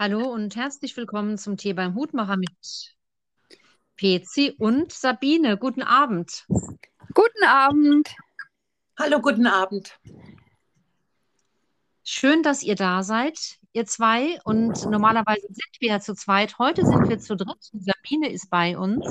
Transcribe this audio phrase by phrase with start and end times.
[0.00, 2.94] Hallo und herzlich willkommen zum Tee beim Hutmacher mit
[3.96, 5.56] Pezi und Sabine.
[5.56, 6.46] Guten Abend.
[6.46, 8.08] Guten Abend.
[8.96, 9.98] Hallo, guten Abend.
[12.04, 14.38] Schön, dass ihr da seid, ihr zwei.
[14.44, 16.60] Und normalerweise sind wir ja zu zweit.
[16.60, 17.58] Heute sind wir zu dritt.
[17.72, 19.04] Sabine ist bei uns.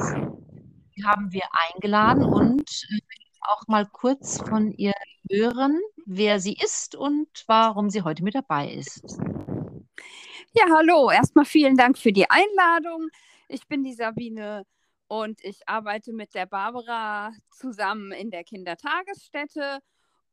[0.95, 2.99] Die haben wir eingeladen und äh,
[3.41, 4.93] auch mal kurz von ihr
[5.29, 9.19] hören, wer sie ist und warum sie heute mit dabei ist.
[10.57, 11.11] Ja, hallo.
[11.11, 13.09] Erstmal vielen Dank für die Einladung.
[13.47, 14.63] Ich bin die Sabine
[15.07, 19.81] und ich arbeite mit der Barbara zusammen in der Kindertagesstätte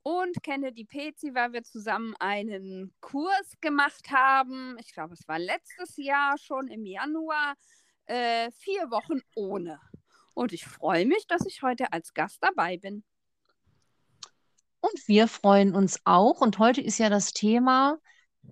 [0.03, 4.79] und kenne die Pezi, weil wir zusammen einen Kurs gemacht haben.
[4.81, 7.53] Ich glaube, es war letztes Jahr schon im Januar.
[8.07, 9.79] Äh, vier Wochen ohne.
[10.33, 13.05] Und ich freue mich, dass ich heute als Gast dabei bin.
[14.81, 16.41] Und wir freuen uns auch.
[16.41, 17.99] Und heute ist ja das Thema,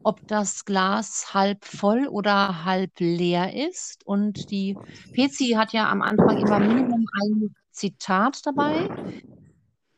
[0.03, 4.07] ob das Glas halb voll oder halb leer ist.
[4.07, 4.77] Und die
[5.13, 8.89] Pezi hat ja am Anfang immer Minimum ein Zitat dabei.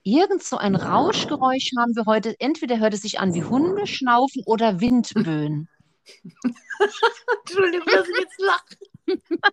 [0.03, 2.39] Irgend so ein Rauschgeräusch haben wir heute.
[2.39, 5.69] Entweder hört es sich an wie Hunde schnaufen oder Windböen.
[7.41, 8.77] Entschuldigung, dass ich jetzt lache.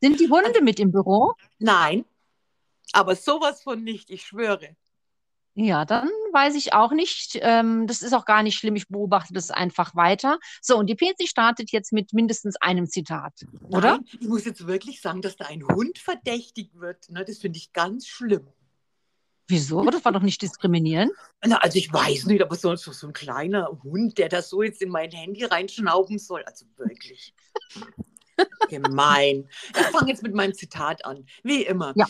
[0.00, 1.34] Sind die Hunde mit im Büro?
[1.58, 2.04] Nein,
[2.92, 4.76] aber sowas von nicht, ich schwöre.
[5.54, 7.38] Ja, dann weiß ich auch nicht.
[7.40, 8.76] Ähm, das ist auch gar nicht schlimm.
[8.76, 10.38] Ich beobachte das einfach weiter.
[10.60, 13.32] So, und die PC startet jetzt mit mindestens einem Zitat,
[13.68, 13.92] oder?
[13.98, 17.08] Nein, ich muss jetzt wirklich sagen, dass da ein Hund verdächtigt wird.
[17.10, 18.46] Ne, das finde ich ganz schlimm.
[19.46, 19.84] Wieso?
[19.84, 21.12] Das war doch nicht diskriminierend.
[21.44, 24.80] Na, also ich weiß nicht, aber so, so ein kleiner Hund, der das so jetzt
[24.80, 27.34] in mein Handy reinschnauben soll, also wirklich.
[28.68, 29.48] Gemein.
[29.78, 31.92] Ich fange jetzt mit meinem Zitat an, wie immer.
[31.94, 32.06] Ja.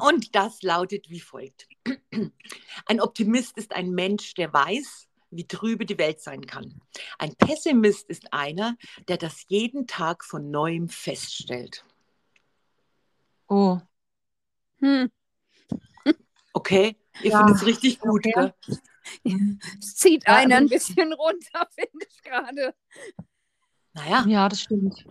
[0.00, 1.66] Und das lautet wie folgt.
[2.86, 6.80] Ein Optimist ist ein Mensch, der weiß, wie trübe die Welt sein kann.
[7.18, 8.76] Ein Pessimist ist einer,
[9.08, 11.84] der das jeden Tag von neuem feststellt.
[13.48, 13.78] Oh.
[14.80, 15.10] Hm.
[16.52, 18.52] Okay, ihr Ja, findet es richtig gut, okay.
[19.78, 22.74] Es zieht Ja, einen ein bisschen runter, finde ich gerade.
[23.92, 25.04] Naja, Ja, das stimmt.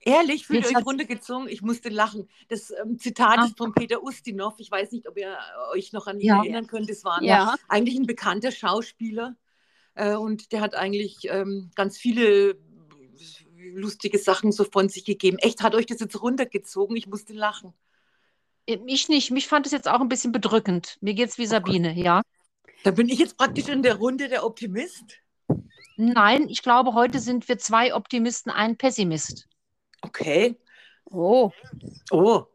[0.00, 1.48] Ehrlich, fühlt euch runtergezogen.
[1.48, 2.28] Ich musste lachen.
[2.48, 3.44] Das ähm, Zitat Ah.
[3.44, 4.54] ist von Peter Ustinov.
[4.58, 5.36] Ich weiß nicht, ob ihr
[5.72, 6.38] euch noch an ihn Ja.
[6.38, 6.88] erinnern könnt.
[6.90, 7.54] Das war Ja.
[7.68, 9.36] eigentlich ein bekannter Schauspieler
[9.94, 12.56] äh, und der hat eigentlich ähm, ganz viele
[13.74, 15.38] lustige Sachen so von sich gegeben.
[15.38, 16.96] Echt, hat euch das jetzt runtergezogen?
[16.96, 17.72] Ich musste lachen.
[18.66, 19.30] Ich nicht.
[19.30, 20.96] Mich fand es jetzt auch ein bisschen bedrückend.
[21.00, 22.22] Mir geht's wie Sabine, ja.
[22.84, 25.04] Da bin ich jetzt praktisch in der Runde der Optimist.
[25.96, 29.48] Nein, ich glaube, heute sind wir zwei Optimisten, ein Pessimist.
[30.02, 30.56] Okay.
[31.06, 31.50] Oh,
[32.10, 32.46] Oh.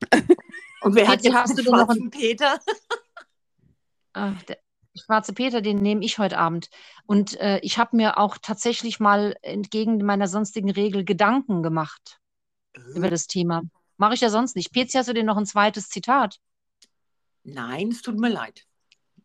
[0.82, 2.58] Und wer hat jetzt den schwarzen Peter?
[4.12, 4.58] Ah, der
[4.96, 6.68] schwarze Peter, den nehme ich heute Abend.
[7.06, 12.20] Und äh, ich habe mir auch tatsächlich mal entgegen meiner sonstigen Regel Gedanken gemacht
[12.96, 13.62] über das Thema.
[13.98, 14.72] Mache ich ja sonst nicht.
[14.72, 16.40] Pezi, hast du denn noch ein zweites Zitat?
[17.44, 18.66] Nein, es tut mir leid.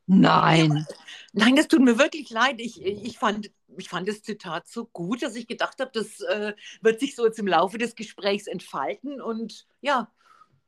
[0.06, 0.86] Nein.
[1.34, 2.60] Nein, das tut mir wirklich leid.
[2.60, 6.54] Ich, ich, fand, ich fand das Zitat so gut, dass ich gedacht habe, das äh,
[6.82, 9.22] wird sich so jetzt im Laufe des Gesprächs entfalten.
[9.22, 10.12] Und ja,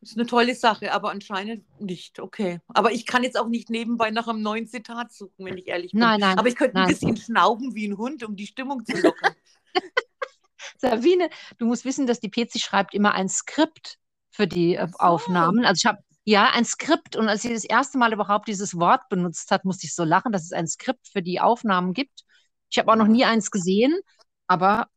[0.02, 2.20] ist eine tolle Sache, aber anscheinend nicht.
[2.20, 2.60] Okay.
[2.68, 5.92] Aber ich kann jetzt auch nicht nebenbei nach einem neuen Zitat suchen, wenn ich ehrlich
[5.92, 6.02] bin.
[6.02, 6.94] Nein, nein, aber ich könnte ein nein.
[6.94, 9.36] bisschen schnauben wie ein Hund, um die Stimmung zu lockern.
[10.78, 13.98] Sabine, du musst wissen, dass die Pezi schreibt immer ein Skript
[14.30, 14.98] für die äh, so.
[15.00, 15.66] Aufnahmen.
[15.66, 19.08] Also ich habe ja ein Skript und als sie das erste Mal überhaupt dieses Wort
[19.10, 22.24] benutzt hat, musste ich so lachen, dass es ein Skript für die Aufnahmen gibt.
[22.70, 24.00] Ich habe auch noch nie eins gesehen,
[24.48, 24.88] aber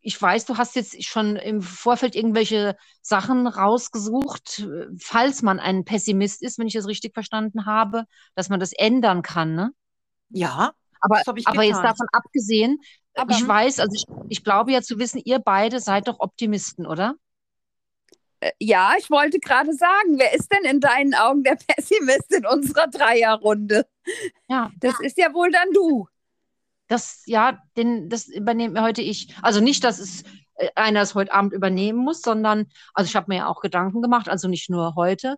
[0.00, 4.66] ich weiß, du hast jetzt schon im Vorfeld irgendwelche Sachen rausgesucht,
[5.00, 8.04] falls man ein Pessimist ist, wenn ich das richtig verstanden habe,
[8.34, 9.70] dass man das ändern kann, ne?
[10.30, 12.78] ja, Aber, aber jetzt davon abgesehen,
[13.14, 16.86] Aber- ich weiß, also ich, ich glaube ja zu wissen, ihr beide seid doch Optimisten,
[16.86, 17.14] oder?
[18.40, 22.44] Äh, ja, ich wollte gerade sagen, wer ist denn in deinen Augen der Pessimist in
[22.46, 23.86] unserer Dreierrunde?
[24.48, 26.08] Ja, Das ist ja wohl dann du.
[26.92, 29.34] Das, ja, den, das übernehme heute ich.
[29.42, 30.24] Also nicht, dass es
[30.56, 34.02] äh, einer es heute Abend übernehmen muss, sondern, also ich habe mir ja auch Gedanken
[34.02, 35.36] gemacht, also nicht nur heute,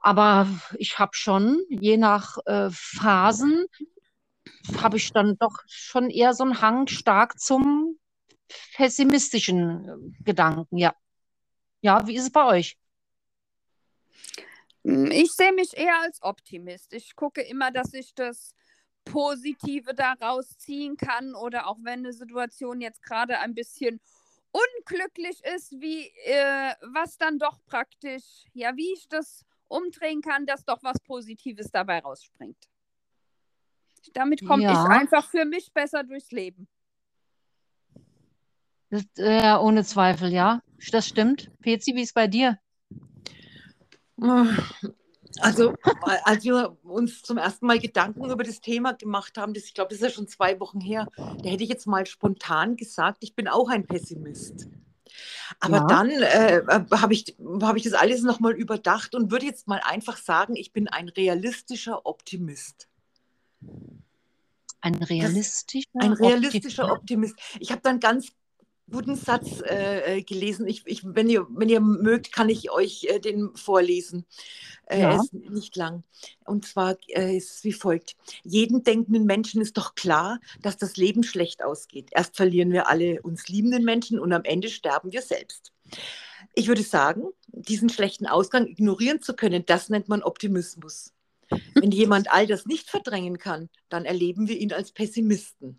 [0.00, 0.48] aber
[0.78, 3.66] ich habe schon, je nach äh, Phasen,
[4.80, 7.98] habe ich dann doch schon eher so einen Hang stark zum
[8.74, 10.94] pessimistischen äh, Gedanken, ja.
[11.82, 12.78] Ja, wie ist es bei euch?
[14.84, 16.92] Hm, Ich sehe mich eher als Optimist.
[16.92, 18.54] Ich gucke immer, dass ich das
[19.04, 24.00] Positive daraus ziehen kann oder auch wenn eine Situation jetzt gerade ein bisschen
[24.52, 30.64] unglücklich ist, wie äh, was dann doch praktisch, ja, wie ich das umdrehen kann, dass
[30.64, 32.58] doch was Positives dabei rausspringt.
[34.12, 34.72] Damit komme Ja.
[34.72, 36.66] ich einfach für mich besser durchs Leben.
[38.88, 40.62] Das, äh, ohne Zweifel, ja.
[40.90, 41.50] Das stimmt.
[41.60, 42.58] Pezi, wie ist bei dir?
[45.40, 45.74] Also,
[46.24, 49.90] als wir uns zum ersten Mal Gedanken über das Thema gemacht haben, das, ich glaube,
[49.90, 53.34] das ist ja schon zwei Wochen her, da hätte ich jetzt mal spontan gesagt, ich
[53.34, 54.68] bin auch ein Pessimist.
[55.58, 55.86] Aber ja.
[55.86, 60.16] dann äh, habe ich, hab ich das alles nochmal überdacht und würde jetzt mal einfach
[60.16, 62.88] sagen, ich bin ein realistischer Optimist.
[64.80, 67.34] Ein realistischer, das, ein realistischer Optimist.
[67.34, 67.60] Optimist.
[67.60, 68.32] Ich habe dann ganz
[68.90, 70.66] guten Satz äh, äh, gelesen.
[70.66, 74.26] Ich, ich, wenn, ihr, wenn ihr mögt, kann ich euch äh, den vorlesen.
[74.86, 75.12] Äh, ja.
[75.12, 76.02] Er ist nicht lang.
[76.44, 78.16] Und zwar äh, ist es wie folgt.
[78.42, 82.10] Jeden denkenden Menschen ist doch klar, dass das Leben schlecht ausgeht.
[82.12, 85.72] Erst verlieren wir alle uns liebenden Menschen und am Ende sterben wir selbst.
[86.54, 91.12] Ich würde sagen, diesen schlechten Ausgang ignorieren zu können, das nennt man Optimismus.
[91.74, 95.76] Wenn jemand all das nicht verdrängen kann, dann erleben wir ihn als Pessimisten.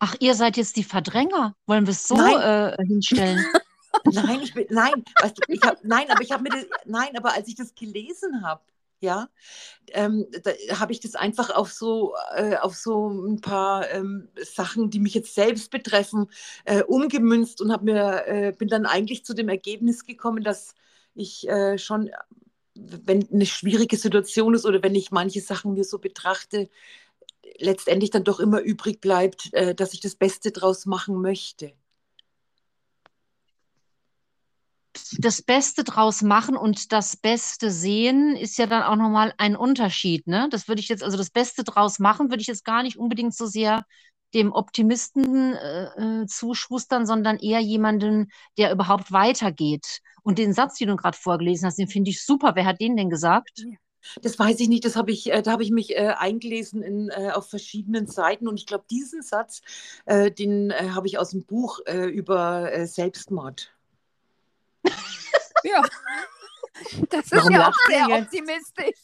[0.00, 1.54] Ach, ihr seid jetzt die Verdränger.
[1.66, 3.44] Wollen wir es so äh, hinstellen?
[4.04, 7.16] nein, ich bin, nein, weißt du, ich hab, nein, aber ich habe mir das, nein,
[7.16, 8.62] aber als ich das gelesen habe,
[9.00, 9.28] ja,
[9.88, 10.26] ähm,
[10.72, 15.14] habe ich das einfach auf so, äh, auf so ein paar ähm, Sachen, die mich
[15.14, 16.28] jetzt selbst betreffen,
[16.64, 20.74] äh, umgemünzt und habe mir, äh, bin dann eigentlich zu dem Ergebnis gekommen, dass
[21.14, 22.10] ich äh, schon,
[22.74, 26.70] wenn eine schwierige Situation ist oder wenn ich manche Sachen mir so betrachte,
[27.58, 31.72] letztendlich dann doch immer übrig bleibt, äh, dass ich das Beste draus machen möchte.
[35.18, 40.26] Das Beste draus machen und das Beste sehen ist ja dann auch nochmal ein Unterschied.
[40.26, 40.48] Ne?
[40.50, 43.34] Das würde ich jetzt, also das Beste draus machen, würde ich jetzt gar nicht unbedingt
[43.34, 43.84] so sehr
[44.34, 50.00] dem Optimisten äh, äh zuschustern, sondern eher jemanden, der überhaupt weitergeht.
[50.22, 52.52] Und den Satz, den du gerade vorgelesen hast, den finde ich super.
[52.54, 53.58] Wer hat den denn gesagt?
[53.58, 53.76] Ja.
[54.22, 57.08] Das weiß ich nicht, das habe ich, äh, da habe ich mich äh, eingelesen in,
[57.10, 59.62] äh, auf verschiedenen Seiten und ich glaube, diesen Satz,
[60.06, 63.72] äh, den äh, habe ich aus dem Buch äh, über Selbstmord.
[65.64, 65.82] ja,
[67.10, 68.98] das ist Warum ja auch sehr optimistisch.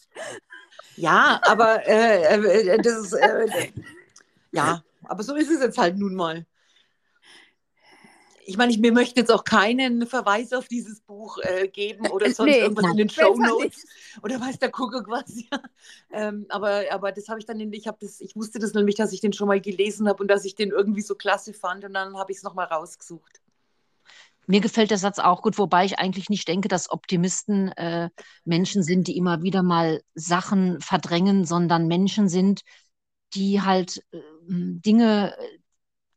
[0.96, 3.16] Ja, aber das ist,
[4.52, 6.46] ja, aber so ist es jetzt halt nun mal
[8.46, 12.30] ich meine, ich mir möchte jetzt auch keinen Verweis auf dieses Buch äh, geben oder
[12.30, 13.84] sonst nee, irgendwas nein, in den Show Notes
[14.22, 15.26] oder weiß der Kuckuck was.
[15.50, 15.60] Ja.
[16.12, 18.94] Ähm, aber, aber das habe ich dann, in, ich habe das, ich wusste das nämlich,
[18.94, 21.84] dass ich den schon mal gelesen habe und dass ich den irgendwie so klasse fand
[21.84, 23.40] und dann habe ich es nochmal rausgesucht.
[24.46, 28.10] Mir gefällt der Satz auch gut, wobei ich eigentlich nicht denke, dass Optimisten äh,
[28.44, 32.62] Menschen sind, die immer wieder mal Sachen verdrängen, sondern Menschen sind,
[33.34, 35.36] die halt äh, Dinge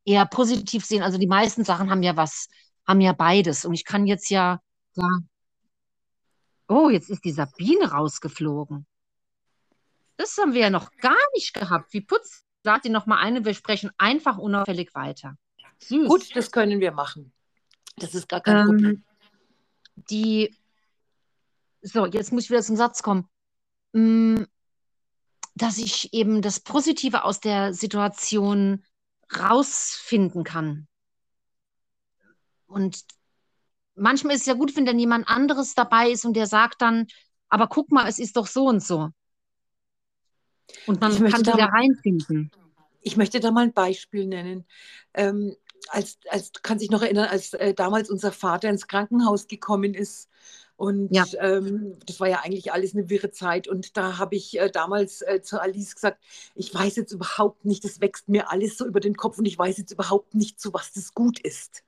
[0.10, 1.04] eher positiv sehen.
[1.04, 2.48] Also die meisten Sachen haben ja was,
[2.88, 3.64] haben ja beides.
[3.64, 4.60] Und ich kann jetzt ja
[4.94, 5.30] sagen,
[6.68, 8.88] oh, jetzt ist die Sabine rausgeflogen.
[10.18, 11.94] Das haben wir ja noch gar nicht gehabt.
[11.94, 15.38] Wie putzt, sagt ihr noch mal eine, wir sprechen einfach unauffällig weiter.
[15.78, 16.08] Süß.
[16.08, 17.32] Gut, das können wir machen.
[17.98, 19.04] Das ist gar kein ähm, Problem.
[19.96, 20.58] Die,
[21.82, 23.30] so, jetzt muss ich wieder zum Satz kommen.
[23.94, 24.44] Mm,
[25.56, 28.84] dass ich eben das Positive aus der Situation
[29.38, 30.88] rausfinden kann.
[32.68, 33.04] Und
[33.96, 37.08] manchmal ist es ja gut, wenn dann jemand anderes dabei ist und der sagt dann,
[37.50, 39.10] aber guck mal, es ist doch so und so.
[40.86, 42.52] Und man kann da, wieder reinfinden.
[43.02, 44.66] Ich möchte da mal ein Beispiel nennen.
[45.14, 45.56] Ähm,
[45.88, 50.30] als, als kann sich noch erinnern, als äh, damals unser Vater ins Krankenhaus gekommen ist
[50.80, 51.26] und ja.
[51.40, 53.68] ähm, das war ja eigentlich alles eine wirre Zeit.
[53.68, 56.24] Und da habe ich äh, damals äh, zu Alice gesagt,
[56.56, 59.60] ich weiß jetzt überhaupt nicht, das wächst mir alles so über den Kopf und ich
[59.60, 61.84] weiß jetzt überhaupt nicht, zu was das gut ist.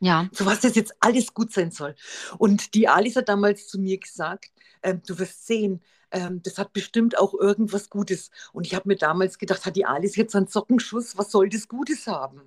[0.00, 0.28] Ja.
[0.34, 1.94] Zu was das jetzt alles gut sein soll.
[2.36, 4.50] Und die Alice hat damals zu mir gesagt,
[4.82, 8.30] äh, du wirst sehen, ähm, das hat bestimmt auch irgendwas Gutes.
[8.52, 11.68] Und ich habe mir damals gedacht, hat die Alice jetzt einen Sockenschuss, was soll das
[11.68, 12.42] Gutes haben?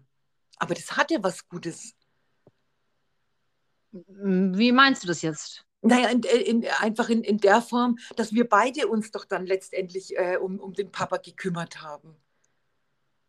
[0.57, 1.95] Aber das hat ja was Gutes.
[3.91, 5.65] Wie meinst du das jetzt?
[5.81, 10.17] Naja, in, in, einfach in, in der Form, dass wir beide uns doch dann letztendlich
[10.17, 12.15] äh, um, um den Papa gekümmert haben.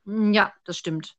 [0.05, 1.17] Hm, ja, das stimmt.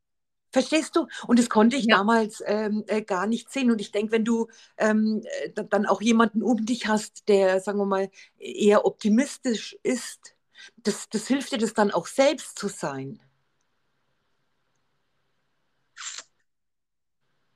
[0.51, 1.07] Verstehst du?
[1.27, 1.97] Und das konnte ich ja.
[1.97, 3.71] damals ähm, äh, gar nicht sehen.
[3.71, 4.47] Und ich denke, wenn du
[4.77, 10.35] ähm, äh, dann auch jemanden um dich hast, der, sagen wir mal, eher optimistisch ist,
[10.77, 13.21] das, das hilft dir, das dann auch selbst zu sein.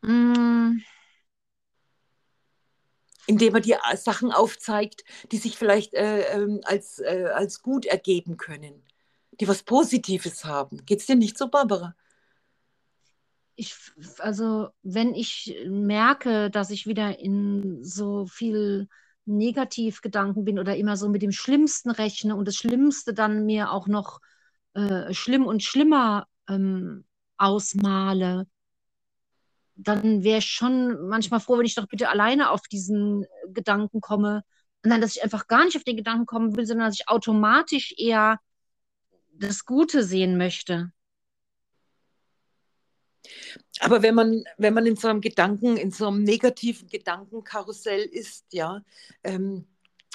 [0.01, 0.79] Mm
[3.27, 7.85] indem er dir äh, Sachen aufzeigt, die sich vielleicht äh, ähm, als, äh, als gut
[7.85, 8.83] ergeben können,
[9.39, 10.85] die was Positives haben.
[10.85, 11.95] Geht es dir nicht so, Barbara?
[13.55, 13.75] Ich,
[14.19, 18.89] also, wenn ich merke, dass ich wieder in so viel
[19.25, 23.87] Negativgedanken bin oder immer so mit dem Schlimmsten rechne und das Schlimmste dann mir auch
[23.87, 24.19] noch
[24.73, 27.05] äh, schlimm und schlimmer ähm,
[27.37, 28.47] ausmale,
[29.75, 34.43] dann wäre ich schon manchmal froh, wenn ich doch bitte alleine auf diesen Gedanken komme.
[34.83, 37.09] Und dann, dass ich einfach gar nicht auf den Gedanken kommen will, sondern dass ich
[37.09, 38.39] automatisch eher
[39.33, 40.91] das Gute sehen möchte.
[43.79, 48.45] Aber wenn man, wenn man in so einem Gedanken, in so einem negativen Gedankenkarussell ist,
[48.51, 48.81] ja,
[49.23, 49.67] ähm,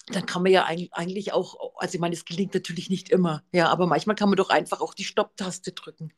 [0.07, 3.69] dann kann man ja eigentlich auch, also ich meine, es gelingt natürlich nicht immer, ja,
[3.69, 6.13] aber manchmal kann man doch einfach auch die Stopptaste drücken.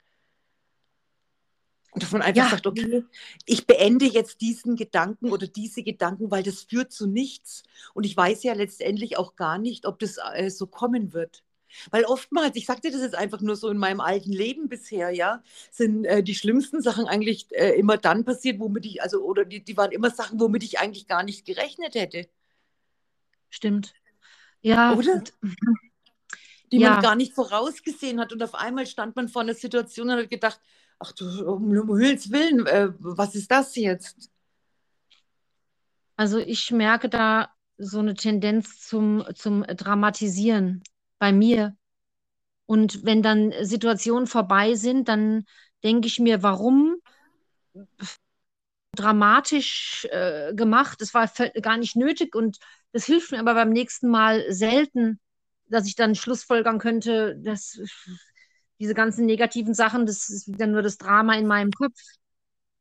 [2.12, 2.50] Dass man einfach ja.
[2.50, 3.04] sagt, okay,
[3.46, 7.62] ich beende jetzt diesen Gedanken oder diese Gedanken, weil das führt zu nichts.
[7.94, 11.42] Und ich weiß ja letztendlich auch gar nicht, ob das äh, so kommen wird.
[11.90, 15.42] Weil oftmals, ich sagte das jetzt einfach nur so in meinem alten Leben bisher, ja,
[15.70, 19.64] sind äh, die schlimmsten Sachen eigentlich äh, immer dann passiert, womit ich, also, oder die,
[19.64, 22.28] die waren immer Sachen, womit ich eigentlich gar nicht gerechnet hätte.
[23.48, 23.94] Stimmt.
[24.60, 24.94] Ja.
[24.94, 25.14] Oder?
[25.14, 25.32] Und,
[26.72, 26.90] die ja.
[26.90, 28.34] man gar nicht vorausgesehen hat.
[28.34, 30.60] Und auf einmal stand man vor einer Situation und hat gedacht,
[31.02, 34.30] ach du, um Himmels Willen, äh, was ist das jetzt?
[36.16, 40.82] Also ich merke da so eine Tendenz zum, zum Dramatisieren
[41.18, 41.76] bei mir.
[42.66, 45.44] Und wenn dann Situationen vorbei sind, dann
[45.82, 46.96] denke ich mir, warum
[48.94, 51.00] dramatisch äh, gemacht?
[51.00, 51.28] Das war
[51.60, 52.58] gar nicht nötig und
[52.92, 55.18] das hilft mir aber beim nächsten Mal selten,
[55.68, 57.80] dass ich dann Schlussfolgern könnte, dass
[58.82, 61.96] diese ganzen negativen Sachen, das ist wieder nur das Drama in meinem Kopf.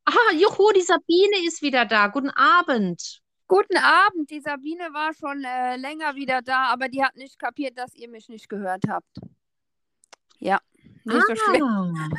[0.05, 2.07] Ah, juhu, die Sabine ist wieder da.
[2.07, 3.21] Guten Abend.
[3.47, 7.77] Guten Abend, die Sabine war schon äh, länger wieder da, aber die hat nicht kapiert,
[7.77, 9.15] dass ihr mich nicht gehört habt.
[10.39, 10.59] Ja,
[11.03, 11.23] nicht ah.
[11.27, 12.17] so schlimm.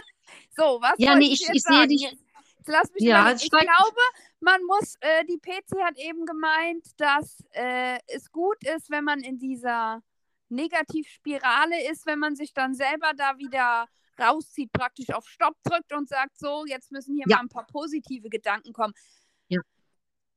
[0.56, 2.00] so, was Ja, nee, ich, ich, ich sehe dich.
[2.00, 2.22] Jetzt,
[2.66, 4.00] lass mich ja, ich glaube,
[4.40, 9.20] man muss, äh, die PC hat eben gemeint, dass äh, es gut ist, wenn man
[9.20, 10.02] in dieser
[10.48, 13.88] Negativspirale ist, wenn man sich dann selber da wieder
[14.18, 17.36] rauszieht, praktisch auf Stopp drückt und sagt, so, jetzt müssen hier ja.
[17.36, 18.94] mal ein paar positive Gedanken kommen.
[19.48, 19.60] Ja.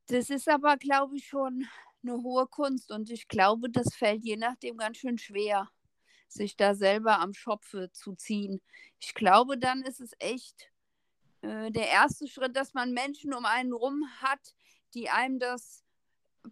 [0.08, 1.66] Das ist aber, glaube ich, schon
[2.04, 5.70] eine hohe Kunst und ich glaube, das fällt je nachdem ganz schön schwer,
[6.28, 8.62] sich da selber am Schopfe zu ziehen.
[9.00, 10.72] Ich glaube, dann ist es echt
[11.42, 14.56] äh, der erste Schritt, dass man Menschen um einen rum hat,
[14.94, 15.84] die einem das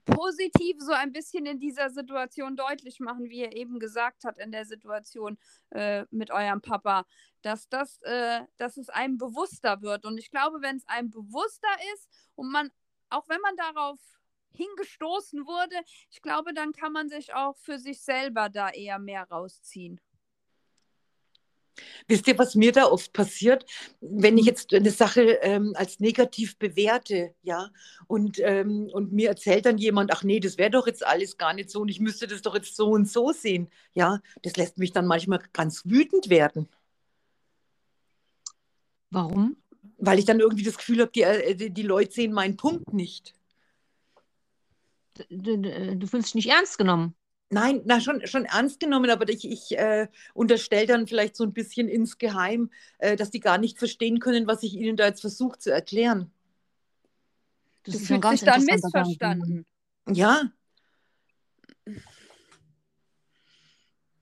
[0.05, 4.51] positiv so ein bisschen in dieser Situation deutlich machen, wie er eben gesagt hat in
[4.51, 5.37] der Situation
[5.71, 7.05] äh, mit eurem Papa,
[7.41, 10.05] dass das, äh, dass es einem bewusster wird.
[10.05, 12.71] Und ich glaube, wenn es einem bewusster ist und man,
[13.09, 13.99] auch wenn man darauf
[14.51, 15.75] hingestoßen wurde,
[16.09, 19.99] ich glaube, dann kann man sich auch für sich selber da eher mehr rausziehen.
[22.07, 23.65] Wisst ihr, was mir da oft passiert,
[24.01, 27.69] wenn ich jetzt eine Sache ähm, als negativ bewerte, ja,
[28.07, 31.53] und, ähm, und mir erzählt dann jemand, ach nee, das wäre doch jetzt alles gar
[31.53, 34.77] nicht so und ich müsste das doch jetzt so und so sehen, ja, das lässt
[34.77, 36.67] mich dann manchmal ganz wütend werden.
[39.09, 39.57] Warum?
[39.97, 42.93] Weil ich dann irgendwie das Gefühl habe, die, äh, die, die Leute sehen meinen Punkt
[42.93, 43.33] nicht.
[45.29, 47.15] Du, du, du fühlst dich nicht ernst genommen.
[47.51, 51.53] Nein, na, schon, schon ernst genommen, aber ich, ich äh, unterstelle dann vielleicht so ein
[51.53, 55.57] bisschen insgeheim, äh, dass die gar nicht verstehen können, was ich ihnen da jetzt versuche
[55.57, 56.31] zu erklären.
[57.83, 59.65] Das du fühlst dich dann missverstanden.
[60.07, 60.43] Ja.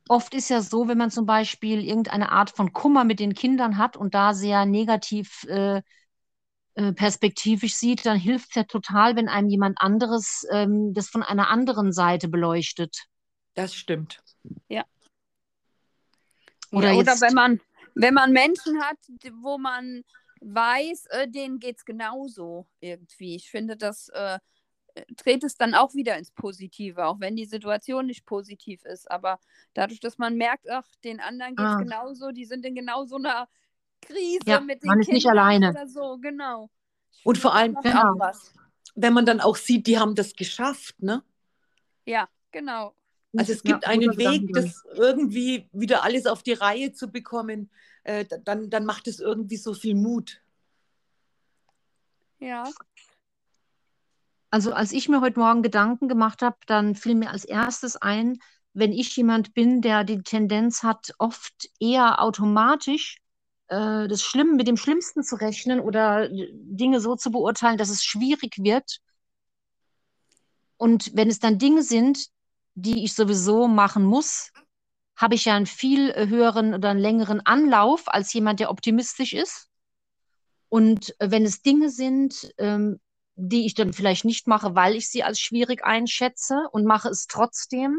[0.08, 3.78] Oft ist ja so, wenn man zum Beispiel irgendeine Art von Kummer mit den Kindern
[3.78, 5.82] hat und da sehr negativ äh,
[6.76, 11.24] äh perspektivisch sieht, dann hilft es ja total, wenn einem jemand anderes ähm, das von
[11.24, 13.08] einer anderen Seite beleuchtet.
[13.58, 14.22] Das stimmt.
[14.70, 14.86] Ja.
[16.72, 17.60] Oder, ja, oder wenn man
[17.96, 18.98] wenn man Menschen hat,
[19.42, 20.04] wo man
[20.42, 23.36] weiß, äh, denen geht es genauso irgendwie.
[23.36, 24.38] Ich finde, das äh,
[25.16, 29.10] dreht es dann auch wieder ins Positive, auch wenn die Situation nicht positiv ist.
[29.10, 29.40] Aber
[29.74, 31.78] dadurch, dass man merkt, ach, den anderen geht es ah.
[31.78, 33.50] genauso, die sind in genau so einer
[34.02, 35.72] Krise ja, mit den man ist nicht alleine.
[35.72, 36.70] oder so, genau.
[37.24, 38.14] Und vor allem, genau.
[38.94, 41.24] wenn man dann auch sieht, die haben das geschafft, ne?
[42.06, 42.94] Ja, genau.
[43.38, 47.70] Also es gibt ja, einen Weg, das irgendwie wieder alles auf die Reihe zu bekommen.
[48.04, 50.42] Äh, dann, dann macht es irgendwie so viel Mut.
[52.40, 52.70] Ja.
[54.50, 58.40] Also als ich mir heute Morgen Gedanken gemacht habe, dann fiel mir als erstes ein,
[58.74, 63.18] wenn ich jemand bin, der die Tendenz hat, oft eher automatisch
[63.68, 68.04] äh, das Schlimme mit dem Schlimmsten zu rechnen oder Dinge so zu beurteilen, dass es
[68.04, 69.00] schwierig wird.
[70.78, 72.30] Und wenn es dann Dinge sind,
[72.78, 74.52] die ich sowieso machen muss,
[75.16, 79.68] habe ich ja einen viel höheren oder einen längeren Anlauf als jemand, der optimistisch ist.
[80.70, 83.00] Und wenn es Dinge sind, ähm,
[83.36, 87.26] die ich dann vielleicht nicht mache, weil ich sie als schwierig einschätze und mache es
[87.26, 87.98] trotzdem,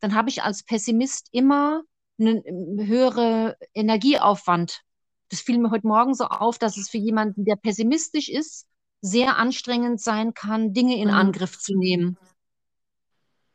[0.00, 1.82] dann habe ich als Pessimist immer
[2.18, 2.42] einen
[2.86, 4.80] höheren Energieaufwand.
[5.28, 8.66] das fiel mir heute Morgen so auf, dass es für jemanden, der pessimistisch ist,
[9.00, 11.14] sehr anstrengend sein kann, Dinge in Mhm.
[11.14, 12.16] Angriff zu nehmen.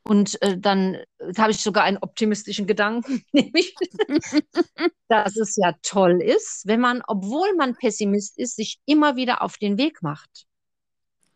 [0.03, 3.75] Und äh, dann äh, habe ich sogar einen optimistischen Gedanken, nämlich,
[5.09, 9.57] dass es ja toll ist, wenn man, obwohl man Pessimist ist, sich immer wieder auf
[9.57, 10.45] den Weg macht.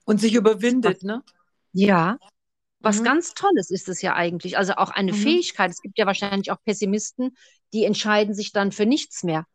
[0.06, 1.24] Und sich überwindet, ne?
[1.74, 2.18] Ja,
[2.82, 3.04] was Mhm.
[3.04, 4.58] ganz Tolles ist es ja eigentlich.
[4.58, 5.14] Also auch eine Mhm.
[5.14, 5.72] Fähigkeit.
[5.72, 7.38] Es gibt ja wahrscheinlich auch Pessimisten,
[7.74, 9.46] die entscheiden sich dann für nichts mehr.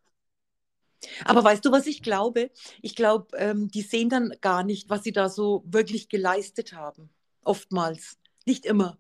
[1.25, 2.51] Aber weißt du, was ich glaube?
[2.83, 7.11] Ich glaube, ähm, die sehen dann gar nicht, was sie da so wirklich geleistet haben.
[7.43, 8.19] Oftmals.
[8.51, 8.99] Nicht immer.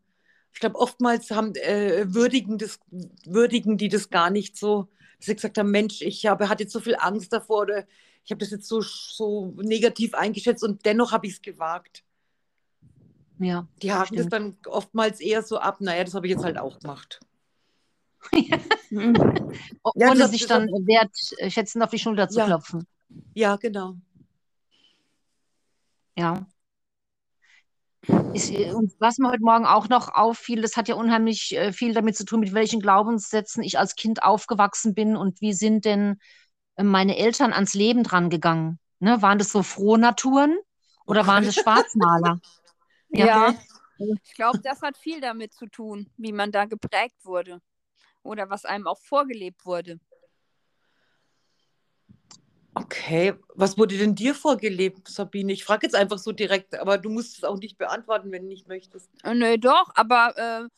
[0.52, 2.78] Ich glaube, oftmals haben, äh, würdigen, das,
[3.26, 4.88] würdigen die das gar nicht so,
[5.18, 7.84] dass sie gesagt haben, Mensch, ich habe, hatte jetzt so viel Angst davor oder
[8.24, 12.04] ich habe das jetzt so, so negativ eingeschätzt und dennoch habe ich es gewagt.
[13.40, 16.58] Ja, Die haken das dann oftmals eher so ab, naja, das habe ich jetzt halt
[16.58, 17.18] auch gemacht.
[18.92, 21.10] Ja, Ohne das- sich dann wert
[21.52, 22.46] schätzen auf die Schulter zu Ja.
[22.46, 22.86] klopfen.
[23.34, 23.94] Ja, genau.
[26.16, 26.46] Ja.
[28.34, 31.72] Ist, äh, und was mir heute Morgen auch noch auffiel, das hat ja unheimlich äh,
[31.72, 35.84] viel damit zu tun, mit welchen Glaubenssätzen ich als Kind aufgewachsen bin und wie sind
[35.84, 36.20] denn
[36.76, 38.78] äh, meine Eltern ans Leben dran gegangen?
[39.00, 39.20] Ne?
[39.22, 40.58] Waren das so Frohnaturen
[41.06, 42.40] oder waren das Schwarzmaler?
[43.12, 43.52] Ja,
[44.22, 47.60] ich glaube, das hat viel damit zu tun, wie man da geprägt wurde
[48.22, 49.98] oder was einem auch vorgelebt wurde.
[52.80, 55.52] Okay, was wurde denn dir vorgelebt, Sabine?
[55.52, 58.48] Ich frage jetzt einfach so direkt, aber du musst es auch nicht beantworten, wenn du
[58.48, 59.10] nicht möchtest.
[59.22, 60.68] Äh, Nö, doch, aber äh,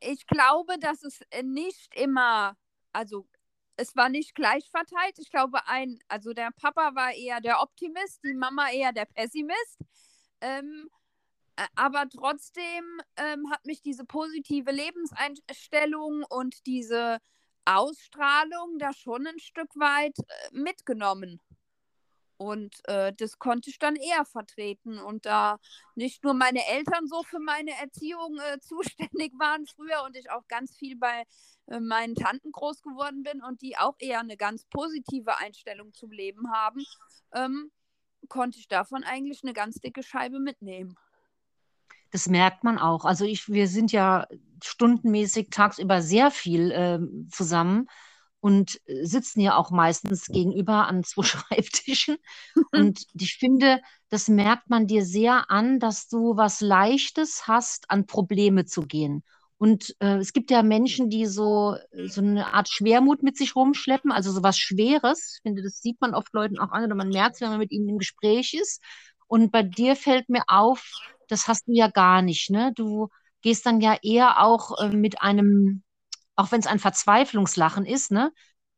[0.00, 2.56] ich glaube, dass es äh, nicht immer,
[2.92, 3.26] also
[3.76, 5.18] es war nicht gleich verteilt.
[5.18, 9.78] Ich glaube, ein, also der Papa war eher der Optimist, die Mama eher der Pessimist.
[10.40, 10.88] Ähm,
[11.56, 12.84] äh, aber trotzdem
[13.16, 17.18] ähm, hat mich diese positive Lebenseinstellung und diese
[17.66, 21.40] Ausstrahlung da schon ein Stück weit äh, mitgenommen.
[22.38, 24.98] Und äh, das konnte ich dann eher vertreten.
[24.98, 25.58] Und da
[25.94, 30.46] nicht nur meine Eltern so für meine Erziehung äh, zuständig waren früher und ich auch
[30.48, 31.24] ganz viel bei
[31.66, 36.12] äh, meinen Tanten groß geworden bin und die auch eher eine ganz positive Einstellung zum
[36.12, 36.84] Leben haben,
[37.34, 37.70] ähm,
[38.28, 40.96] konnte ich davon eigentlich eine ganz dicke Scheibe mitnehmen.
[42.10, 43.04] Das merkt man auch.
[43.04, 44.26] Also ich, wir sind ja
[44.62, 47.88] stundenmäßig tagsüber sehr viel ähm, zusammen
[48.40, 52.16] und äh, sitzen ja auch meistens gegenüber an zwei Schreibtischen.
[52.72, 58.06] Und ich finde, das merkt man dir sehr an, dass du was Leichtes hast, an
[58.06, 59.24] Probleme zu gehen.
[59.58, 64.12] Und äh, es gibt ja Menschen, die so, so eine Art Schwermut mit sich rumschleppen,
[64.12, 65.36] also so was Schweres.
[65.36, 67.58] Ich finde, das sieht man oft Leuten auch an oder man merkt es, wenn man
[67.58, 68.82] mit ihnen im Gespräch ist.
[69.28, 70.92] Und bei dir fällt mir auf,
[71.28, 72.72] das hast du ja gar nicht, ne?
[72.74, 73.08] Du
[73.42, 75.82] gehst dann ja eher auch äh, mit einem,
[76.36, 78.32] auch wenn es ein Verzweiflungslachen ist, ne?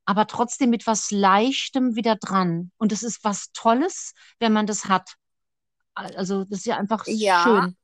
[0.07, 2.73] Aber trotzdem mit was Leichtem wieder dran.
[2.79, 5.17] Und das ist was Tolles, wenn man das hat.
[5.95, 7.67] Also, das ist ja einfach Ja.
[7.67, 7.77] schön.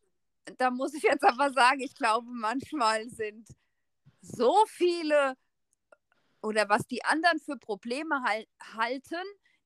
[0.59, 3.48] Da muss ich jetzt aber sagen, ich glaube, manchmal sind
[4.22, 5.37] so viele
[6.42, 8.44] oder was die anderen für Probleme hal
[8.77, 9.24] halten,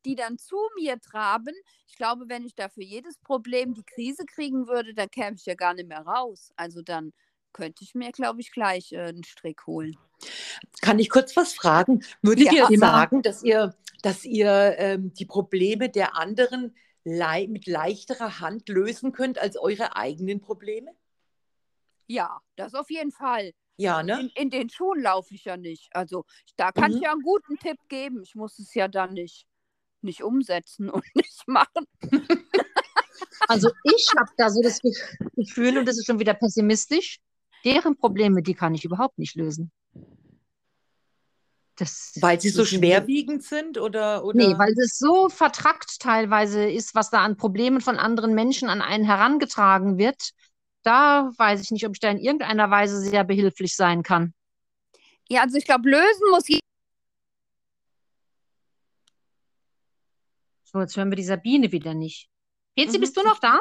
[0.09, 1.55] die dann zu mir traben.
[1.87, 5.44] Ich glaube, wenn ich da für jedes Problem die Krise kriegen würde, dann käme ich
[5.44, 6.51] ja gar nicht mehr raus.
[6.57, 7.12] Also dann
[7.53, 9.97] könnte ich mir, glaube ich, gleich äh, einen Strick holen.
[10.81, 12.03] Kann ich kurz was fragen?
[12.23, 12.71] Würdet Ja.
[12.71, 18.68] ihr sagen, dass ihr, dass ihr ähm, die Probleme der anderen lei mit leichterer Hand
[18.71, 20.90] lösen könnt als eure eigenen Probleme?
[22.07, 23.53] Ja, das auf jeden Fall.
[23.77, 24.21] Ja, ne?
[24.21, 25.94] In, in den Schuhen laufe ich ja nicht.
[25.94, 26.25] Also
[26.57, 26.97] da kann Mhm.
[26.97, 28.23] ich ja einen guten Tipp geben.
[28.23, 29.47] Ich muss es ja dann nicht,
[30.02, 31.87] nicht umsetzen und nicht machen.
[33.48, 34.92] Also, ich habe da so das Ge-
[35.37, 37.18] Gefühl, und das ist schon wieder pessimistisch,
[37.64, 39.70] deren Probleme, die kann ich überhaupt nicht lösen.
[41.76, 44.37] Das, Weil sie so schwerwiegend sind oder, oder?
[44.37, 48.82] Nee, weil es so vertrackt teilweise ist, was da an Problemen von anderen Menschen an
[48.82, 50.30] einen herangetragen wird.
[50.82, 54.34] Da weiß ich nicht, ob ich da in irgendeiner Weise sehr behilflich sein kann.
[55.28, 56.62] Ja, also ich glaube, lösen muss jeder.
[60.70, 62.28] So, jetzt hören wir die Sabine wieder nicht.
[62.76, 63.00] Petzi, Mhm.
[63.00, 63.59] bist du noch da?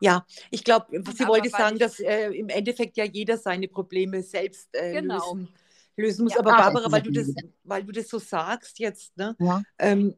[0.00, 3.36] Ja, ich glaube, sie Aber wollte weil sagen, ich- dass äh, im Endeffekt ja jeder
[3.38, 5.34] seine Probleme selbst äh, Genau.
[5.34, 5.48] lösen,
[5.96, 6.32] lösen muss.
[6.34, 6.40] Ja.
[6.40, 7.32] Aber Barbara, weil du, das,
[7.64, 9.36] weil du das so sagst jetzt, ne?
[9.38, 9.62] Ja.
[9.78, 10.14] Ähm,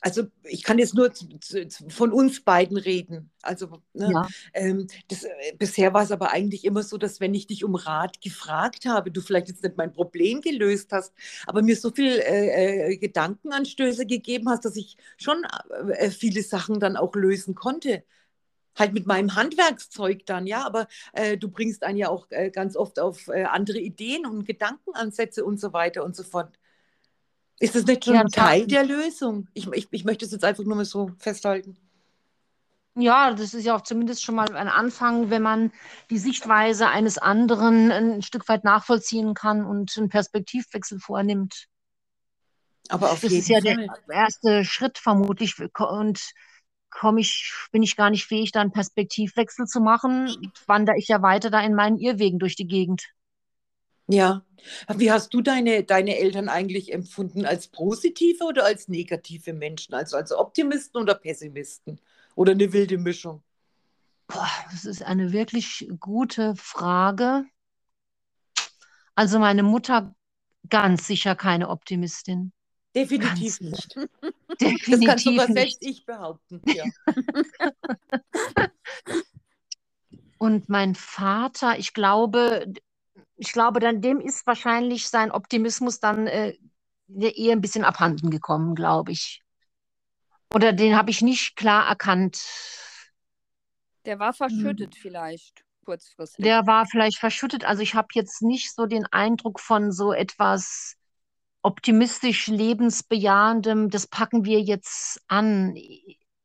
[0.00, 1.12] also ich kann jetzt nur
[1.88, 3.30] von uns beiden reden.
[3.42, 4.30] Also ne, Ja.
[4.54, 7.74] ähm, das, äh, bisher war es aber eigentlich immer so, dass wenn ich dich um
[7.74, 11.12] Rat gefragt habe, du vielleicht jetzt nicht mein Problem gelöst hast,
[11.46, 15.44] aber mir so viel äh, äh, Gedankenanstöße gegeben hast, dass ich schon
[15.92, 18.02] äh, viele Sachen dann auch lösen konnte.
[18.78, 22.76] Halt mit meinem Handwerkszeug dann, ja, aber äh, du bringst einen ja auch äh, ganz
[22.76, 26.58] oft auf äh, andere Ideen und Gedankenansätze und so weiter und so fort.
[27.60, 29.46] Ist das nicht schon Ja, Teil der Lösung?
[29.54, 31.76] Ich, ich, ich möchte es jetzt einfach nur mal so festhalten.
[32.96, 35.72] Ja, das ist ja auch zumindest schon mal ein Anfang, wenn man
[36.10, 41.66] die Sichtweise eines anderen ein Stück weit nachvollziehen kann und einen Perspektivwechsel vornimmt.
[42.88, 43.86] Aber auf Das jeden ist ja Fall.
[44.08, 45.54] der erste Schritt vermutlich.
[45.78, 46.20] Und
[46.90, 51.22] komme ich, bin ich gar nicht fähig, da einen Perspektivwechsel zu machen, wandere ich ja
[51.22, 53.04] weiter da in meinen Irrwegen durch die Gegend.
[54.10, 54.44] Ja.
[54.94, 57.44] Wie hast du deine, deine Eltern eigentlich empfunden?
[57.46, 59.94] Als positive oder als negative Menschen?
[59.94, 62.00] Also als Optimisten oder Pessimisten?
[62.34, 63.42] Oder eine wilde Mischung?
[64.26, 67.44] Boah, das ist eine wirklich gute Frage.
[69.14, 70.14] Also meine Mutter
[70.68, 72.52] ganz sicher keine Optimistin.
[72.94, 73.94] Definitiv Ganz nicht.
[74.58, 75.56] Das kann Definitiv sogar nicht.
[75.56, 76.60] selbst ich behaupten.
[76.66, 76.84] Ja.
[80.38, 82.66] Und mein Vater, ich glaube,
[83.40, 86.56] ich glaube, dann dem ist wahrscheinlich sein Optimismus dann äh,
[87.08, 89.40] eher ein bisschen abhanden gekommen, glaube ich.
[90.52, 92.42] Oder den habe ich nicht klar erkannt.
[94.04, 96.44] Der war verschüttet vielleicht, kurzfristig.
[96.44, 97.64] Der war vielleicht verschüttet.
[97.64, 100.96] Also ich habe jetzt nicht so den Eindruck von so etwas
[101.62, 105.74] optimistisch lebensbejahendem, das packen wir jetzt an.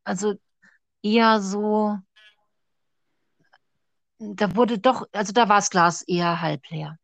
[0.06, 0.36] Also
[1.02, 1.98] eher so,
[4.20, 6.98] da wurde doch, also da war das Glas eher halb leer.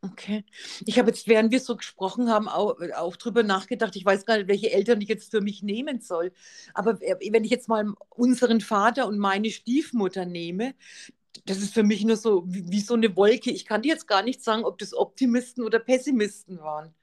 [0.00, 0.44] Okay.
[0.86, 3.96] Ich habe jetzt, während wir so gesprochen haben, auch, auch drüber nachgedacht.
[3.96, 6.32] Ich weiß gar nicht, welche Eltern ich jetzt für mich nehmen soll.
[6.72, 10.74] Aber äh, wenn ich jetzt mal unseren Vater und meine Stiefmutter nehme,
[11.46, 13.50] das ist für mich nur so wie, wie so eine Wolke.
[13.50, 16.94] Ich kann dir jetzt gar nicht sagen, ob das Optimisten oder Pessimisten waren.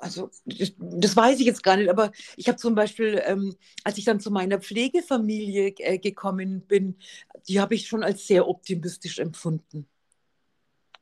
[0.00, 3.98] Also, das, das weiß ich jetzt gar nicht, aber ich habe zum Beispiel, ähm, als
[3.98, 6.96] ich dann zu meiner Pflegefamilie äh, gekommen bin,
[7.48, 9.88] die habe ich schon als sehr optimistisch empfunden.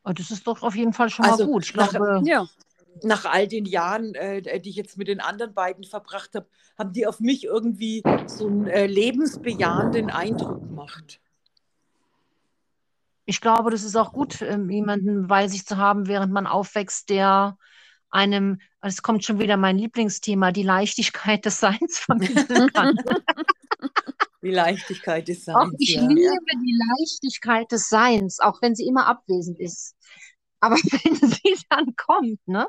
[0.03, 1.65] Und Oh, das ist doch auf jeden Fall schon Also mal gut.
[1.65, 2.49] Ich nach- glaube, ja,
[3.03, 6.47] nach all den Jahren, äh, die ich jetzt mit den anderen beiden verbracht habe,
[6.79, 11.21] haben die auf mich irgendwie so einen äh, lebensbejahenden Eindruck gemacht.
[13.27, 17.11] ich glaube, das ist auch gut, ähm, jemanden bei sich zu haben, während man aufwächst,
[17.11, 17.59] der
[18.11, 22.97] einem, es kommt schon wieder mein Lieblingsthema, die Leichtigkeit des Seins vermitteln kann.
[24.43, 25.75] Die Leichtigkeit des Auch Seins.
[25.79, 26.03] ich ja.
[26.03, 26.23] liebe
[26.63, 29.97] die Leichtigkeit des Seins, auch wenn sie immer abwesend ist.
[30.61, 32.69] Aber wenn sie dann kommt, ne,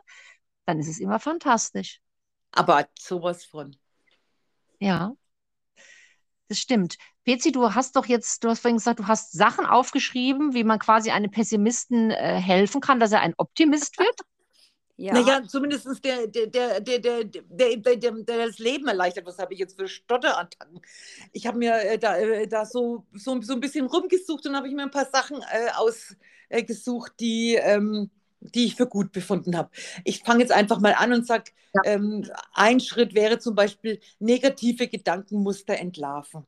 [0.65, 1.99] dann ist es immer fantastisch.
[2.51, 3.75] Aber sowas von.
[4.79, 5.13] Ja,
[6.47, 6.97] das stimmt.
[7.25, 10.79] Pezi, du hast doch jetzt, du hast vorhin gesagt, du hast Sachen aufgeschrieben, wie man
[10.79, 14.21] quasi einem Pessimisten äh, helfen kann, dass er ein Optimist wird.
[14.99, 15.13] Ja.
[15.13, 19.27] Naja, zumindest der, der, der, der, der, der, der, der das Leben erleichtert.
[19.27, 20.81] Was habe ich jetzt für Stotterattacken?
[21.33, 24.67] Ich habe mir äh, da, äh, da so, so, so ein bisschen rumgesucht und habe
[24.67, 29.69] ich mir ein paar Sachen äh, ausgesucht, die, ähm, die ich für gut befunden habe.
[30.03, 31.81] Ich fange jetzt einfach mal an und sage, ja.
[31.85, 36.47] ähm, ein Schritt wäre zum Beispiel negative Gedankenmuster entlarven.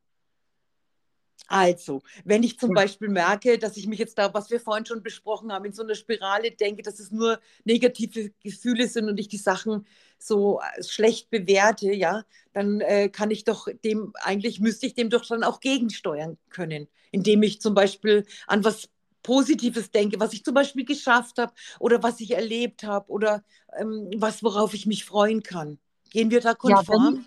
[1.49, 2.73] Also, wenn ich zum.
[2.73, 5.81] Beispiel merke, dass ich mich jetzt da, was wir vorhin schon besprochen haben, in so
[5.83, 9.85] einer Spirale denke, dass es nur negative Gefühle sind und ich die Sachen
[10.19, 15.09] so äh, schlecht bewerte, ja, dann äh, kann ich doch dem, eigentlich müsste ich dem
[15.09, 18.89] doch dann auch gegensteuern können, indem ich zum Beispiel an was
[19.23, 23.43] Positives denke, was ich zum Beispiel geschafft habe oder was ich erlebt habe oder
[23.77, 25.79] ähm, was, worauf ich mich freuen kann.
[26.11, 27.25] Gehen wir da Ja, konform?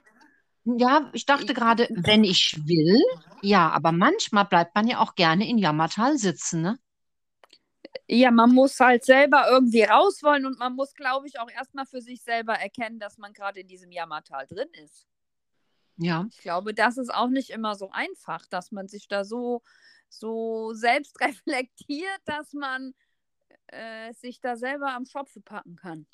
[0.65, 3.03] Ja, ich dachte gerade, wenn ich will,
[3.41, 6.79] ja, aber manchmal bleibt man ja auch gerne in Jammertal sitzen, ne?
[8.09, 11.87] ja, man muss halt selber irgendwie raus wollen und man muss, glaube ich, auch erstmal
[11.87, 15.07] für sich selber erkennen, dass man gerade in diesem Jammertal drin ist.
[15.97, 16.27] Ja.
[16.31, 19.63] Ich glaube, das ist auch nicht immer so einfach, dass man sich da so,
[20.09, 22.95] so selbst reflektiert, dass man
[23.69, 26.07] äh, sich da selber am Schopfe packen kann.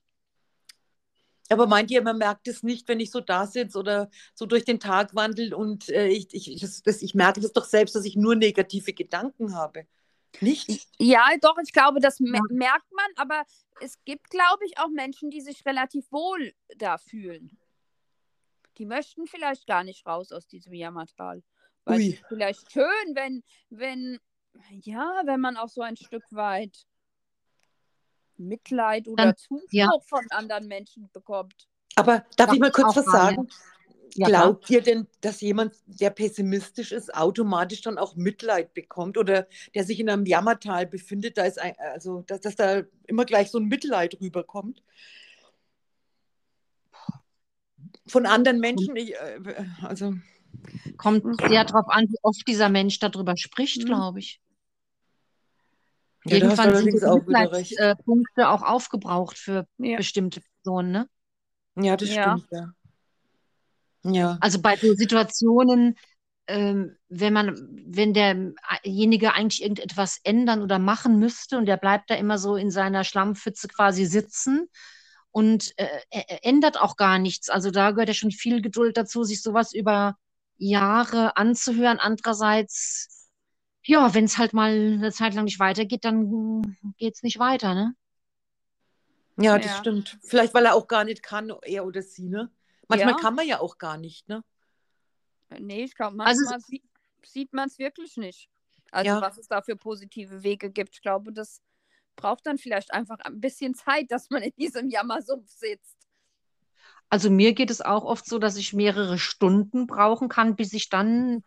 [1.51, 4.65] Aber meint ihr, man merkt es nicht, wenn ich so da sitze oder so durch
[4.65, 8.05] den Tag wandel und äh, ich, ich, das, das, ich merke das doch selbst, dass
[8.05, 9.87] ich nur negative Gedanken habe.
[10.41, 10.87] Nicht?
[10.99, 13.45] Ja, doch, ich glaube, das me merkt man, aber
[13.81, 17.59] es gibt, glaube ich, auch Menschen, die sich relativ wohl da fühlen.
[18.77, 21.43] Die möchten vielleicht gar nicht raus aus diesem Jammertal.
[21.85, 22.13] Weil es Ui.
[22.13, 24.21] ist vielleicht schön, wenn, wenn,
[24.83, 26.87] ja, wenn man auch so ein Stück weit
[28.39, 29.89] Mitleid oder Dann- Zuspruch ja.
[30.07, 31.69] von anderen Menschen bekommt.
[31.97, 33.49] Aber darf Darf ich mal kurz was sagen?
[34.15, 39.47] Ja, Glaubt ihr denn, dass jemand, der pessimistisch ist, automatisch dann auch Mitleid bekommt oder
[39.75, 43.51] der sich in einem Jammertal befindet, da ist ein, also dass, dass da immer gleich
[43.51, 44.83] so ein Mitleid rüberkommt?
[48.07, 49.41] Von anderen Menschen, ich, äh,
[49.83, 50.15] also
[50.97, 53.87] Kommt sehr darauf an, wie oft dieser Mensch darüber spricht, Mhm.
[53.87, 54.41] glaube ich.
[56.25, 57.71] Ja, Irgendwann sind die auch wieder recht.
[57.71, 59.97] Mitleidspunkte auch aufgebraucht für Ja.
[59.97, 60.91] bestimmte Personen.
[60.93, 61.09] Ne?
[61.87, 62.37] Ja, das Ja.
[62.39, 62.73] stimmt, ja.
[64.05, 64.39] Ja.
[64.41, 65.97] Also bei so Situationen,
[66.47, 72.15] ähm, wenn man, wenn derjenige eigentlich irgendetwas ändern oder machen müsste und der bleibt da
[72.15, 74.69] immer so in seiner Schlammpfütze quasi sitzen
[75.31, 77.49] und äh, er- er ändert auch gar nichts.
[77.51, 80.17] Also da gehört ja schon viel Geduld dazu, sich sowas über
[80.57, 81.99] Jahre anzuhören.
[82.01, 83.18] Andererseits,
[83.89, 87.75] ja, wenn es halt mal eine Zeit lang nicht weitergeht, dann geht es nicht weiter,
[87.75, 87.95] ne?
[89.39, 89.79] Ja, das Ja.
[89.79, 90.19] stimmt.
[90.23, 92.51] Vielleicht, weil er auch gar nicht kann, er oder sie, ne?
[92.87, 93.19] Manchmal Ja.
[93.19, 94.45] kann man ja auch gar nicht, ne?
[95.59, 96.83] Nee, ich glaube, Also- manchmal sieht,
[97.25, 98.51] sieht man es wirklich nicht.
[98.91, 99.21] Also Ja.
[99.23, 100.95] was es da für positive Wege gibt.
[100.97, 101.63] Ich glaube, das
[102.17, 105.97] braucht dann vielleicht einfach ein bisschen Zeit, dass man in diesem Jammersumpf sitzt.
[107.09, 110.91] Also mir geht es auch oft so, dass ich mehrere Stunden brauchen kann, bis ich
[110.91, 111.43] dann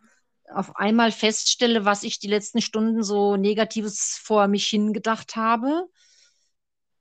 [0.53, 5.87] auf einmal feststelle, was ich die letzten Stunden so Negatives vor mich hingedacht habe.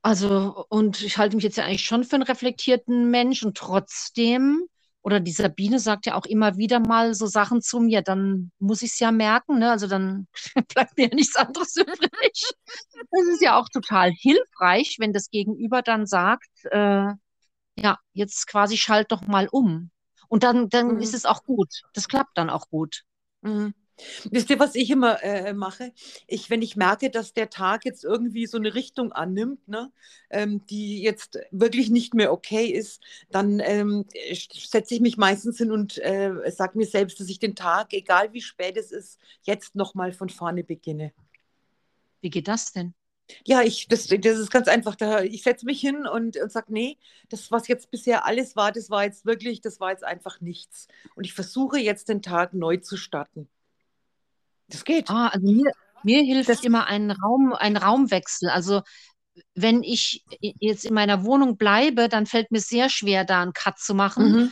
[0.03, 4.63] Also, und ich halte mich jetzt ja eigentlich schon für einen reflektierten Mensch und trotzdem,
[5.03, 8.81] oder die Sabine sagt ja auch immer wieder mal so Sachen zu mir, dann muss
[8.81, 9.69] ich es ja merken, ne?
[9.71, 10.27] Also dann
[10.73, 12.43] bleibt mir ja nichts anderes übrig.
[13.11, 17.13] Das ist ja auch total hilfreich, wenn das Gegenüber dann sagt, äh,
[17.77, 19.91] ja, jetzt quasi schalt doch mal um.
[20.29, 21.01] Und dann, dann Mhm.
[21.01, 21.83] ist es auch gut.
[21.93, 23.03] Das klappt dann auch gut.
[23.41, 23.73] Mhm.
[24.31, 25.93] Wisst ihr, was ich immer äh, mache?
[26.27, 29.91] Ich, wenn ich merke, dass der Tag jetzt irgendwie so eine Richtung annimmt, ne,
[30.29, 35.71] ähm, die jetzt wirklich nicht mehr okay ist, dann ähm, setze ich mich meistens hin
[35.71, 39.75] und äh, sage mir selbst, dass ich den Tag, egal wie spät es ist, jetzt
[39.75, 41.13] nochmal von vorne beginne.
[42.21, 42.93] Wie geht das denn?
[43.45, 44.95] Ja, ich, das, das ist ganz einfach.
[44.95, 46.97] Da, ich setze mich hin und, und sage, nee,
[47.29, 50.87] das, was jetzt bisher alles war, das war jetzt wirklich, das war jetzt einfach nichts.
[51.15, 53.47] Und ich versuche jetzt den Tag neu zu starten.
[54.67, 55.09] Das geht.
[55.09, 55.71] Ah, also mir,
[56.03, 58.49] mir hilft Das- immer ein Raum, ein Raumwechsel.
[58.49, 58.81] Also
[59.55, 60.23] wenn ich
[60.59, 64.31] jetzt in meiner Wohnung bleibe, dann fällt mir sehr schwer, da einen Cut zu machen.
[64.31, 64.51] Mhm.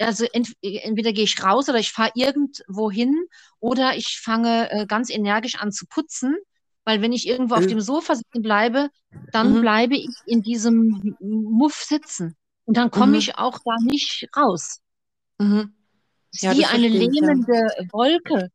[0.00, 3.14] Also ent, entweder gehe ich raus oder ich fahre irgendwo hin
[3.60, 6.36] oder ich fange äh, ganz energisch an zu putzen,
[6.84, 7.68] weil wenn ich irgendwo auf Äh.
[7.68, 8.88] dem Sofa sitzen bleibe,
[9.32, 9.60] dann Mhm.
[9.60, 13.18] bleibe ich in diesem Muff sitzen und dann komme Mhm.
[13.18, 14.80] ich auch da nicht raus.
[15.38, 15.72] Mhm.
[16.40, 17.00] Ja, wie eine ich, ja.
[17.00, 17.60] lähmende
[17.92, 18.50] Wolke.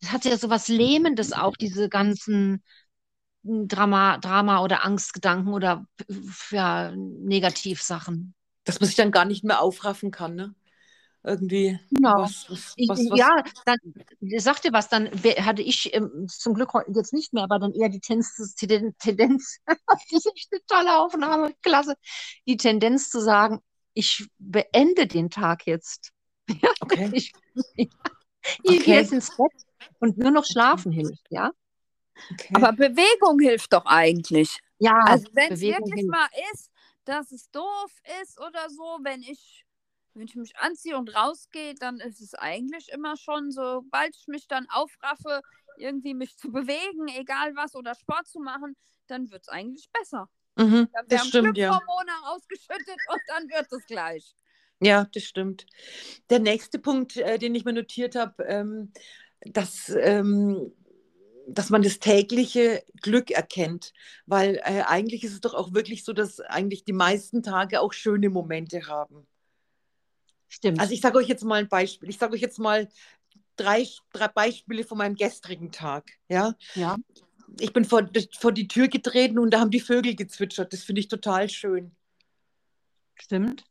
[0.00, 2.62] Das hat ja so was Lähmendes auch, diese ganzen
[3.42, 5.86] Drama, Drama oder Angstgedanken oder
[6.50, 8.34] ja, Negativsachen.
[8.64, 10.54] Dass man sich dann gar nicht mehr aufraffen kann, ne?
[11.24, 12.22] Irgendwie Genau.
[12.22, 13.30] was, was, Ich, was, ja,
[13.64, 13.78] dann
[14.38, 17.88] sagte was, dann hatte ich ähm, zum Glück heute jetzt nicht mehr, aber dann eher
[17.88, 21.94] die Tendenz, Tendenz, Tendenz das ist echt eine tolle Aufnahme, klasse,
[22.46, 23.60] die Tendenz zu sagen,
[23.94, 26.10] ich beende den Tag jetzt.
[26.82, 27.10] Okay.
[27.12, 27.32] Ich,
[27.76, 27.88] ich
[28.66, 28.82] Okay.
[28.84, 29.52] gehe jetzt ins Bett
[30.00, 31.50] und nur noch schlafen hilft, ja?
[32.32, 32.54] okay.
[32.54, 34.58] Aber Bewegung hilft doch eigentlich.
[34.78, 36.08] Ja, Also wenn es wirklich hilft.
[36.10, 36.70] mal ist,
[37.04, 39.64] dass es doof ist oder so, wenn ich,
[40.14, 44.46] wenn ich mich anziehe und rausgehe, dann ist es eigentlich immer schon, sobald ich mich
[44.46, 45.42] dann aufraffe,
[45.76, 48.76] irgendwie mich zu bewegen, egal was, oder Sport zu machen,
[49.08, 50.28] dann wird es eigentlich besser.
[50.56, 50.88] mhm.
[50.92, 51.78] Dann Das stimmt, ja.
[52.26, 54.34] Ausgeschüttet und dann wird es gleich.
[54.80, 55.66] Ja, das stimmt.
[56.30, 58.92] Der nächste Punkt, äh, den ich mir notiert habe, ähm,
[59.40, 60.72] dass, ähm,
[61.46, 63.92] dass man das tägliche Glück erkennt.
[64.26, 67.92] Weil äh, eigentlich ist es doch auch wirklich so, dass eigentlich die meisten Tage auch
[67.92, 69.26] schöne Momente haben.
[70.48, 70.80] Stimmt.
[70.80, 72.08] Also ich sage euch jetzt mal ein Beispiel.
[72.08, 72.88] Ich sage euch jetzt mal
[73.56, 76.10] drei, drei Beispiele von meinem gestrigen Tag.
[76.28, 76.54] Ja?
[76.74, 76.96] ja.
[77.60, 80.72] Ich bin vor, vor die Tür getreten und da haben die Vögel gezwitschert.
[80.72, 81.94] Das finde ich total schön.
[83.14, 83.64] Stimmt.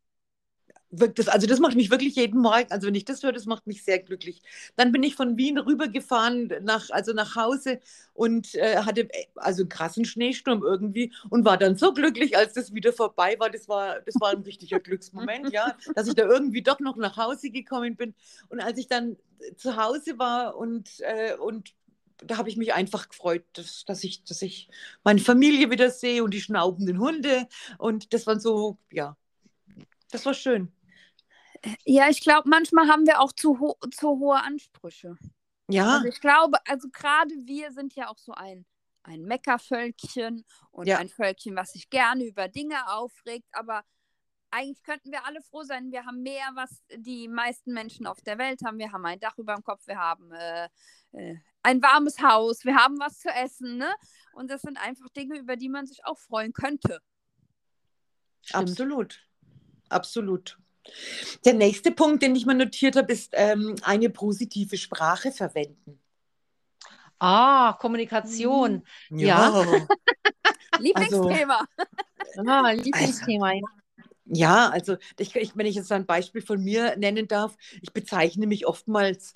[0.95, 3.45] Wirkt das, also das macht mich wirklich jeden Morgen, also wenn ich das höre, das
[3.45, 4.41] macht mich sehr glücklich.
[4.75, 7.79] Dann bin ich von Wien rübergefahren, nach, also nach Hause
[8.13, 12.53] und äh, hatte äh, also einen krassen Schneesturm irgendwie und war dann so glücklich, als
[12.53, 13.49] das wieder vorbei war.
[13.49, 17.17] Das war, das war ein richtiger Glücksmoment, ja, dass ich da irgendwie doch noch nach
[17.17, 18.13] Hause gekommen bin.
[18.49, 19.17] Und als ich dann
[19.57, 21.73] zu Hause war und, äh, und
[22.17, 24.69] da habe ich mich einfach gefreut, dass, dass, ich, dass ich
[25.03, 27.47] meine Familie wieder sehe und die schnaubenden Hunde.
[27.77, 29.17] Und das war so, ja,
[30.11, 30.71] das war schön.
[31.85, 35.17] Ja, ich glaube, manchmal haben wir auch zu, ho zu hohe Ansprüche.
[35.69, 38.65] Ja, Also ich glaube, also gerade wir sind ja auch so ein,
[39.03, 40.97] ein Meckervölkchen und Ja.
[40.97, 43.83] ein Völkchen, was sich gerne über Dinge aufregt, aber
[44.51, 48.37] eigentlich könnten wir alle froh sein, wir haben mehr, was die meisten Menschen auf der
[48.37, 48.77] Welt haben.
[48.77, 50.69] Wir haben ein Dach über dem Kopf, wir haben äh,
[51.13, 53.91] äh, ein warmes Haus, wir haben was zu essen, ne?
[54.33, 56.99] Und das sind einfach Dinge, über die man sich auch freuen könnte.
[58.51, 59.21] Absolut.
[59.89, 60.59] Absolut.
[61.45, 65.99] Der nächste Punkt, den ich mir notiert habe, ist ähm, eine positive Sprache verwenden.
[67.19, 68.85] Ah, Kommunikation.
[69.09, 69.63] Ja.
[70.79, 71.65] Lieblingsthema.
[72.45, 73.53] Ah, Lieblingsthema.
[73.53, 73.61] ja.
[74.25, 78.47] Ja, also ich, ich, wenn ich jetzt ein Beispiel von mir nennen darf, ich bezeichne
[78.47, 79.33] mich oftmals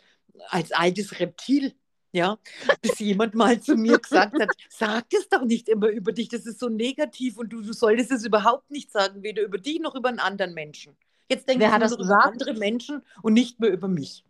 [0.49, 1.73] als altes Reptil.
[2.13, 2.39] Ja,
[2.81, 6.45] bis jemand mal zu mir gesagt hat, sag es doch nicht immer über dich, das
[6.45, 9.93] ist so negativ und du, du solltest es überhaupt nicht sagen, weder über dich noch
[9.93, 10.95] über einen anderen Menschen.
[11.29, 12.25] Jetzt denke Wer ich hat nur über gesagt?
[12.25, 14.23] andere Menschen und nicht mehr über mich.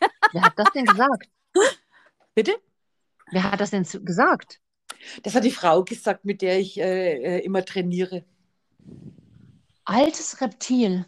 [0.32, 1.28] Wer hat das denn gesagt?
[2.34, 2.52] Bitte?
[3.30, 4.60] Wer hat das denn gesagt?
[5.22, 8.24] Das hat die Frau gesagt, mit der ich äh, äh, immer trainiere.
[9.84, 11.06] Altes Reptil.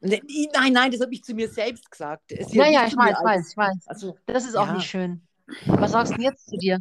[0.00, 0.20] Ne,
[0.52, 2.22] Nein, nein, das habe ich zu mir selbst gesagt.
[2.28, 3.86] Sie Ja, ja, ich weiß, als- weiß, ich weiß.
[3.86, 4.74] Also Das ist auch Ja.
[4.74, 5.26] nicht schön.
[5.66, 6.78] Was sagst du jetzt zu dir?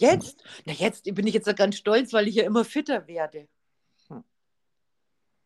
[0.00, 3.46] jetzt, na jetzt bin ich jetzt ja ganz stolz, weil ich ja immer fitter werde.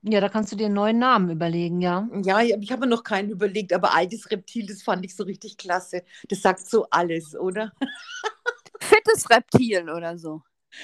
[0.08, 2.08] Ja, da kannst du dir einen neuen Namen überlegen, ja.
[2.22, 5.24] Ja, ich ich habe mir noch keinen überlegt, aber altes Reptil, das fand ich so
[5.24, 6.02] richtig klasse.
[6.28, 7.72] Das sagt so alles, oder?
[8.80, 10.42] Fittes Reptil oder so.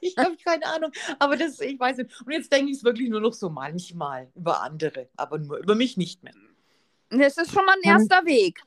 [0.00, 2.10] Ich habe keine Ahnung, aber das, ich weiß nicht.
[2.24, 5.74] Und jetzt denke ich es wirklich nur noch so manchmal über andere, aber nur über
[5.74, 6.34] mich nicht mehr.
[7.10, 8.62] Das ist schon mal ein Man- erster Weg.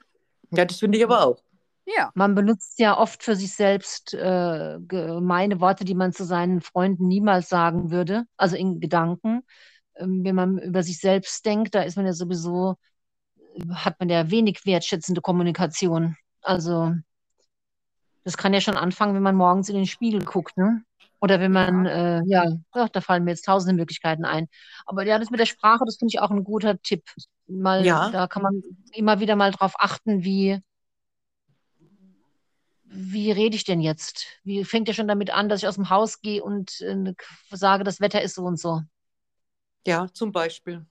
[0.52, 1.42] Ja, das finde ich aber auch.
[1.86, 2.12] Ja.
[2.16, 7.08] Man benutzt ja oft für sich selbst äh, gemeine Worte, die man zu seinen Freunden
[7.08, 9.44] niemals sagen würde, also in Gedanken.
[9.96, 12.76] Ähm, wenn man über sich selbst denkt, da ist man ja sowieso,
[13.74, 16.18] hat man ja wenig wertschätzende Kommunikation.
[16.42, 16.94] Also
[18.24, 20.84] das kann ja schon anfangen, wenn man morgens in den Spiegel guckt, ne?
[21.22, 24.48] Oder wenn man, äh, ja, ach, da fallen mir jetzt tausende Möglichkeiten ein.
[24.86, 27.04] Aber ja, das mit der Sprache, das finde ich auch ein guter Tipp.
[27.48, 28.10] Mal, Ja.
[28.10, 30.60] da kann man immer wieder mal drauf achten, wie,
[32.86, 34.26] wie rede ich denn jetzt?
[34.44, 37.14] Wie fängt ja schon damit an, dass ich aus dem Haus gehe und äh,
[37.52, 38.82] sage, das Wetter ist so und so.
[39.86, 40.86] Ja, zum Beispiel.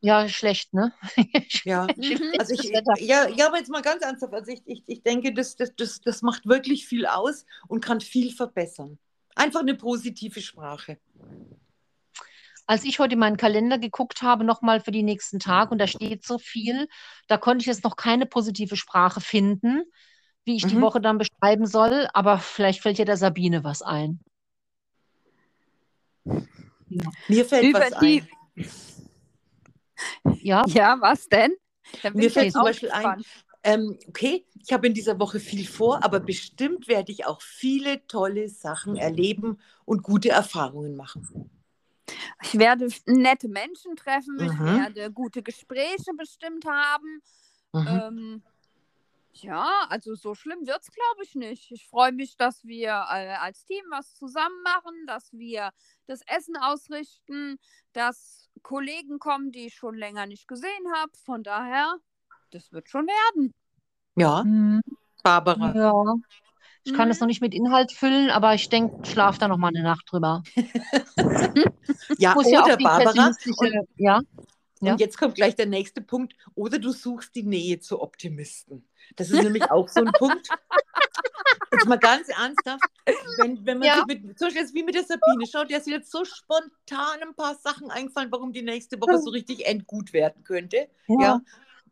[0.00, 0.92] Ja, schlecht, ne?
[1.64, 1.86] Ja.
[1.96, 2.32] Mhm.
[2.38, 4.32] Also ich, ja, ja, aber jetzt mal ganz ernsthaft.
[4.32, 8.00] Also ich, ich, ich denke, das, das, das, das macht wirklich viel aus und kann
[8.00, 8.98] viel verbessern.
[9.34, 10.98] Einfach eine positive Sprache.
[12.66, 15.86] Als ich heute in meinen Kalender geguckt habe, nochmal für die nächsten Tage, und da
[15.86, 16.86] steht so viel,
[17.26, 19.82] da konnte ich jetzt noch keine positive Sprache finden,
[20.48, 20.80] wie ich die Mhm.
[20.80, 24.18] Woche dann beschreiben soll, aber vielleicht fällt ja der Sabine was ein.
[27.28, 28.22] Mir fällt Über was die-
[28.56, 30.34] ein.
[30.40, 31.52] Ja, Ja, was denn?
[32.14, 33.26] Mir ich fällt zum Beispiel ein, gespannt.
[33.64, 38.06] Ähm, okay, ich habe in dieser Woche viel vor, aber bestimmt werde ich auch viele
[38.06, 41.50] tolle Sachen erleben und gute Erfahrungen machen.
[42.42, 44.76] Ich werde nette Menschen treffen, ich Mhm.
[44.76, 47.20] werde gute Gespräche bestimmt haben.
[47.72, 47.86] Mhm.
[47.88, 48.42] Ähm,
[49.42, 51.70] ja, also so schlimm wird es, glaube ich, nicht.
[51.72, 55.70] Ich freue mich, dass wir äh, als Team was zusammen machen, dass wir
[56.06, 57.58] das Essen ausrichten,
[57.92, 61.12] dass Kollegen kommen, die ich schon länger nicht gesehen habe.
[61.24, 61.96] Von daher,
[62.50, 63.54] das wird schon werden.
[64.16, 64.80] Ja, hm,
[65.22, 65.72] Barbara.
[65.74, 66.14] ja.
[66.84, 67.20] Ich kann es Mhm.
[67.24, 70.42] noch nicht mit Inhalt füllen, aber ich denke, schlaf da noch mal eine Nacht drüber.
[72.18, 73.12] Ja, Muss ja oder auch die Barbara.
[73.12, 74.20] pessimistische, ja.
[74.80, 74.92] Ja.
[74.92, 76.34] Und jetzt kommt gleich der nächste Punkt.
[76.54, 78.86] Oder du suchst die Nähe zu Optimisten.
[79.16, 80.48] Das ist nämlich auch so ein Punkt.
[81.72, 82.82] Jetzt mal ganz ernsthaft,
[83.38, 83.94] wenn, wenn man Ja.
[83.96, 87.20] sich mit, zum Beispiel jetzt wie mit der Sabine schaut, der ist jetzt so spontan
[87.22, 90.88] ein paar Sachen eingefallen, warum die nächste Woche so richtig endgut werden könnte.
[91.08, 91.40] Ja.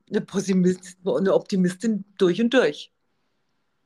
[0.08, 2.92] Eine, Pessimist, eine Optimistin durch und durch.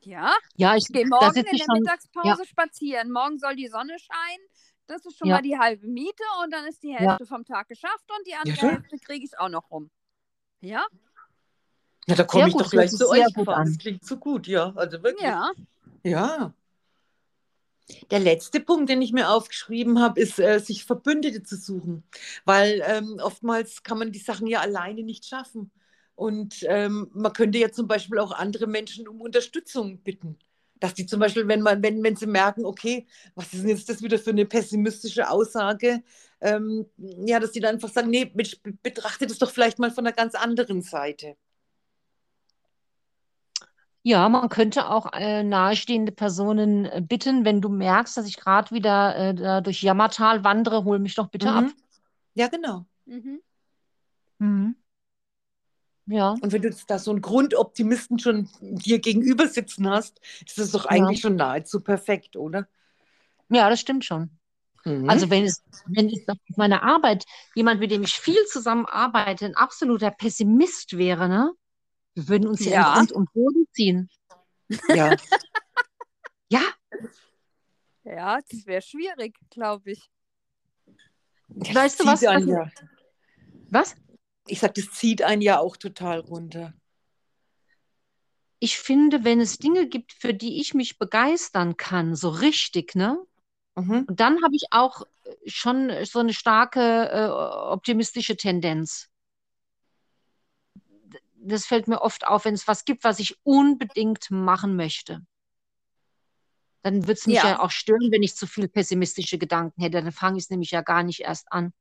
[0.02, 1.78] Ja, Ja, ich gehe morgen in der schon.
[1.80, 3.10] Mittagspause spazieren.
[3.10, 4.44] Morgen soll die Sonne scheinen.
[4.90, 5.36] Das ist schon Ja.
[5.36, 6.98] mal die halbe Miete und dann ist die Ja.
[6.98, 8.70] Hälfte vom Tag geschafft und die andere schön.
[8.70, 9.88] Hälfte kriege ich auch noch rum.
[10.60, 10.84] Ja?
[12.08, 13.66] Na, da komme ich gut, doch gleich zu euch gut an.
[13.68, 14.72] Das klingt so gut, ja.
[14.74, 15.22] Also wirklich.
[15.22, 15.52] Ja.
[16.02, 16.52] Ja.
[18.10, 22.02] Der letzte Punkt, den ich mir aufgeschrieben habe, ist, äh, sich Verbündete zu suchen.
[22.44, 25.70] Weil ähm, oftmals kann man die Sachen ja alleine nicht schaffen.
[26.16, 30.36] Und ähm, man könnte ja zum Beispiel auch andere Menschen um Unterstützung bitten.
[30.80, 33.88] Dass die zum Beispiel, wenn, man, wenn, wenn sie merken, okay, was ist denn jetzt
[33.88, 36.02] das wieder für eine pessimistische Aussage,
[36.40, 36.86] ähm,
[37.26, 38.24] ja, dass die dann einfach sagen, nee,
[38.82, 41.36] betrachte das doch vielleicht mal von einer ganz anderen Seite.
[44.02, 48.70] Ja, man könnte auch äh, nahestehende Personen äh, bitten, wenn du merkst, dass ich gerade
[48.70, 51.64] wieder äh, da durch Jammertal wandere, hol mich doch bitte ab.
[51.64, 51.74] Mhm.
[52.34, 52.86] Ja, genau.
[53.04, 53.40] Mhm.
[54.38, 54.76] Mhm.
[56.10, 60.58] Ja, Und wenn du jetzt da so einen Grundoptimisten schon dir gegenüber sitzen hast, ist
[60.58, 62.66] das doch eigentlich schon nahezu perfekt, oder?
[63.48, 64.30] ja, das stimmt schon.
[64.84, 65.08] Mhm.
[65.08, 69.54] Also wenn es, wenn es auf meiner Arbeit jemand, mit dem ich viel zusammenarbeite, ein
[69.54, 71.52] absoluter Pessimist wäre, ne?
[72.14, 72.94] Wir würden uns hier Ja.
[72.94, 74.10] Grund und Boden ziehen.
[74.88, 75.16] ja.
[76.52, 76.62] Ja,
[78.02, 80.10] Ja, das wäre schwierig, glaube ich.
[81.46, 82.20] Weißt du was?
[82.22, 82.68] ja,
[83.70, 83.94] was?
[84.50, 86.74] Ich sag, das zieht einen ja auch total runter.
[88.60, 93.18] ich finde, wenn es Dinge gibt, für die ich mich begeistern kann, so richtig, ne?
[93.74, 94.04] Mhm.
[94.06, 97.28] Und dann habe ich auch äh, schon so eine starke äh,
[97.72, 99.08] optimistische Tendenz.
[101.36, 105.22] Das fällt mir oft auf, wenn es was gibt, was ich unbedingt machen möchte.
[106.82, 107.48] Dann würde es mich Ja.
[107.48, 107.60] ja.
[107.60, 110.02] auch stören, wenn ich zu viel pessimistische Gedanken hätte.
[110.02, 111.72] Dann fange ich es nämlich ja gar nicht erst an.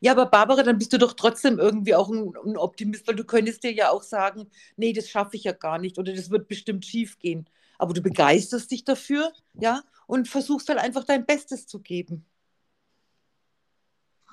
[0.00, 3.24] Ja, aber Barbara, dann bist du doch trotzdem irgendwie auch ein, ein Optimist, weil du
[3.24, 6.48] könntest dir ja auch sagen, nee, das schaffe ich ja gar nicht oder das wird
[6.48, 7.48] bestimmt schief gehen.
[7.78, 12.24] Aber du begeisterst dich dafür, ja, und versuchst halt einfach dein Bestes zu geben.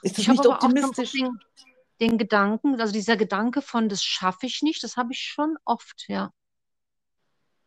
[0.01, 1.12] Ist das Ich nicht optimistisch?
[1.12, 1.39] den,
[1.99, 6.06] den Gedanken, also dieser Gedanke von, das schaffe ich nicht, das habe ich schon oft,
[6.08, 6.32] ja.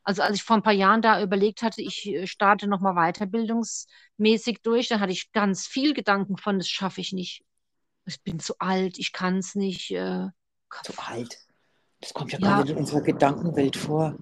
[0.02, 4.62] Also als ich vor ein paar Jahren da überlegt hatte, ich äh, starte nochmal weiterbildungsmäßig
[4.62, 7.44] durch, da hatte ich ganz viel Gedanken von, das schaffe ich nicht.
[8.08, 9.90] Ich bin zu alt, ich kann es nicht.
[9.90, 10.28] Äh,
[10.82, 11.38] Zu alt.
[12.00, 12.48] Das kommt ja, Ja.
[12.48, 14.16] gar nicht in unserer Gedankenwelt vor.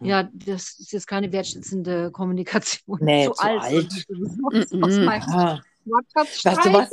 [0.00, 2.98] ja, das ist jetzt keine wertschätzende Kommunikation.
[3.00, 3.60] Nee, zu zu alt.
[3.62, 3.92] alt.
[4.44, 5.60] Aus- aus Mhm.
[5.84, 6.90] Wortschatz weißt du was?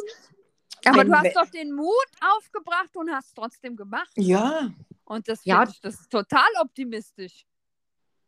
[0.85, 4.09] Aber Ein du hast doch den Mut aufgebracht und hast trotzdem gemacht.
[4.15, 4.69] Ja,
[5.05, 5.63] Und das Ja.
[5.67, 7.45] ich, das ist total optimistisch.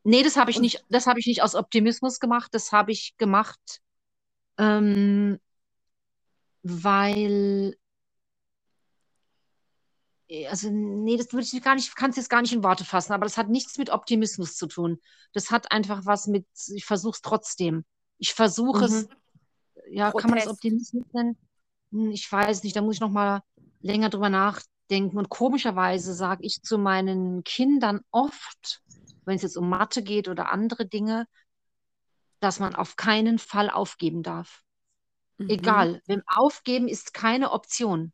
[0.04, 2.54] Nee, das habe ich nicht, das habe ich nicht aus Optimismus gemacht.
[2.54, 3.82] Das habe ich gemacht,
[4.58, 5.40] ähm,
[6.64, 7.76] weil,
[10.28, 12.86] äh, also nee, das würde ich gar nicht, kann es jetzt gar nicht in Worte
[12.86, 15.00] fassen, aber das hat nichts mit Optimismus zu tun.
[15.34, 17.86] Das hat einfach was mit, ich versuche es trotzdem.
[18.18, 19.08] Ich versuche es,
[19.90, 20.50] ja, kann man das Protest.
[20.50, 21.38] Optimismus nennen?
[21.92, 23.42] Hm, Ich weiß nicht, da muss ich noch mal
[23.82, 25.18] länger drüber nachdenken.
[25.18, 28.82] Und komischerweise sage ich zu meinen Kindern oft,
[29.26, 31.28] wenn es jetzt um Mathe geht oder andere Dinge,
[32.40, 34.64] dass man auf keinen Fall aufgeben darf.
[35.42, 35.50] Mhm.
[35.50, 38.14] Egal, wenn aufgeben ist keine Option.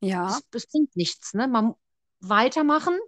[0.00, 0.26] Ja.
[0.26, 1.34] Das, das bringt nichts.
[1.34, 1.48] Ne?
[1.48, 1.74] Man
[2.20, 2.98] weitermachen.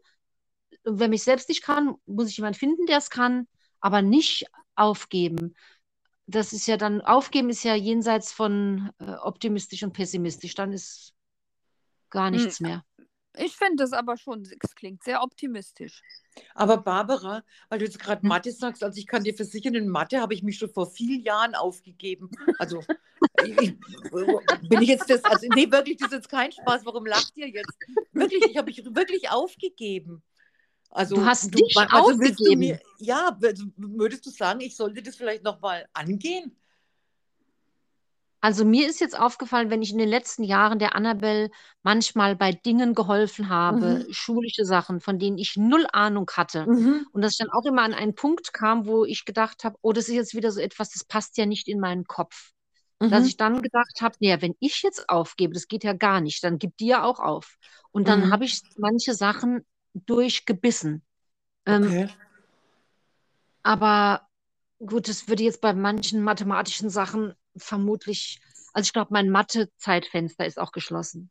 [0.84, 3.46] Wenn ich selbst nicht kann, muss ich jemanden finden, der es kann,
[3.80, 5.54] aber nicht aufgeben.
[6.26, 10.54] Das ist ja dann, aufgeben ist ja jenseits von äh, optimistisch und pessimistisch.
[10.54, 11.12] Dann ist
[12.10, 12.32] gar Hm.
[12.32, 12.84] nichts mehr.
[13.36, 16.02] Ich finde es aber schon, es klingt sehr optimistisch.
[16.54, 18.28] aber Barbara, weil du jetzt gerade Hm.
[18.28, 21.22] Mathe sagst, also ich kann dir versichern, in Mathe habe ich mich schon vor vielen
[21.22, 22.30] Jahren aufgegeben.
[22.58, 22.84] Also
[23.38, 23.74] ich,
[24.62, 26.84] bin ich jetzt das, also nee, wirklich, das ist jetzt kein Spaß.
[26.84, 27.76] Warum lacht ihr jetzt?
[28.12, 30.22] Wirklich, ich habe mich wirklich aufgegeben.
[30.90, 32.60] Also, Du hast dich also du aufgegeben.
[32.60, 36.56] mir, ja, also würdest du sagen, ich sollte das vielleicht nochmal angehen?
[38.44, 41.50] Also mir ist jetzt aufgefallen, wenn ich in den letzten Jahren der Annabelle
[41.82, 46.70] manchmal bei Dingen geholfen habe, schulische Sachen, von denen ich null Ahnung hatte,
[47.12, 49.92] und dass ich dann auch immer an einen Punkt kam, wo ich gedacht habe, oh,
[49.92, 52.50] das ist jetzt wieder so etwas, das passt ja nicht in meinen Kopf.
[53.08, 53.28] Dass Mhm.
[53.28, 56.58] ich dann gedacht habe, naja, wenn ich jetzt aufgebe, das geht ja gar nicht, dann
[56.58, 57.58] gibt die ja auch auf.
[57.92, 58.32] Und dann Mhm.
[58.32, 61.04] habe ich manche Sachen durchgebissen.
[61.66, 62.08] Ähm, Okay.
[63.62, 64.28] aber
[64.84, 68.40] gut, das würde jetzt bei manchen mathematischen Sachen vermutlich,
[68.72, 71.30] also ich glaube, mein Mathe-Zeitfenster ist auch geschlossen.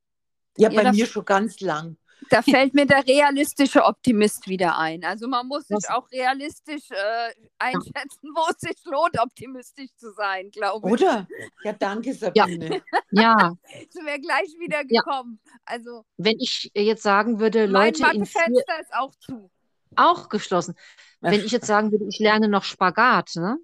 [0.57, 1.97] Ja, Ja, bei mir schon ganz lang.
[2.29, 5.03] Da fällt mir der realistische Optimist wieder ein.
[5.03, 10.51] Also man muss sich auch realistisch äh, einschätzen, wo es sich lohnt, optimistisch zu sein,
[10.51, 10.93] glaube ich.
[10.93, 11.27] Oder?
[11.63, 12.83] Ja, danke, Sabine.
[13.09, 13.53] Ja,
[13.89, 15.01] Sind wir gleich wieder Ja.
[15.01, 15.39] gekommen.
[15.65, 19.49] Also wenn ich jetzt sagen würde, mein Leute, in vier, Mathefenster ist auch zu.
[19.95, 20.75] auch geschlossen.
[21.21, 23.57] Wenn ich jetzt sagen würde, ich lerne noch Spagat, ne?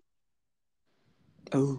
[1.53, 1.77] Oh.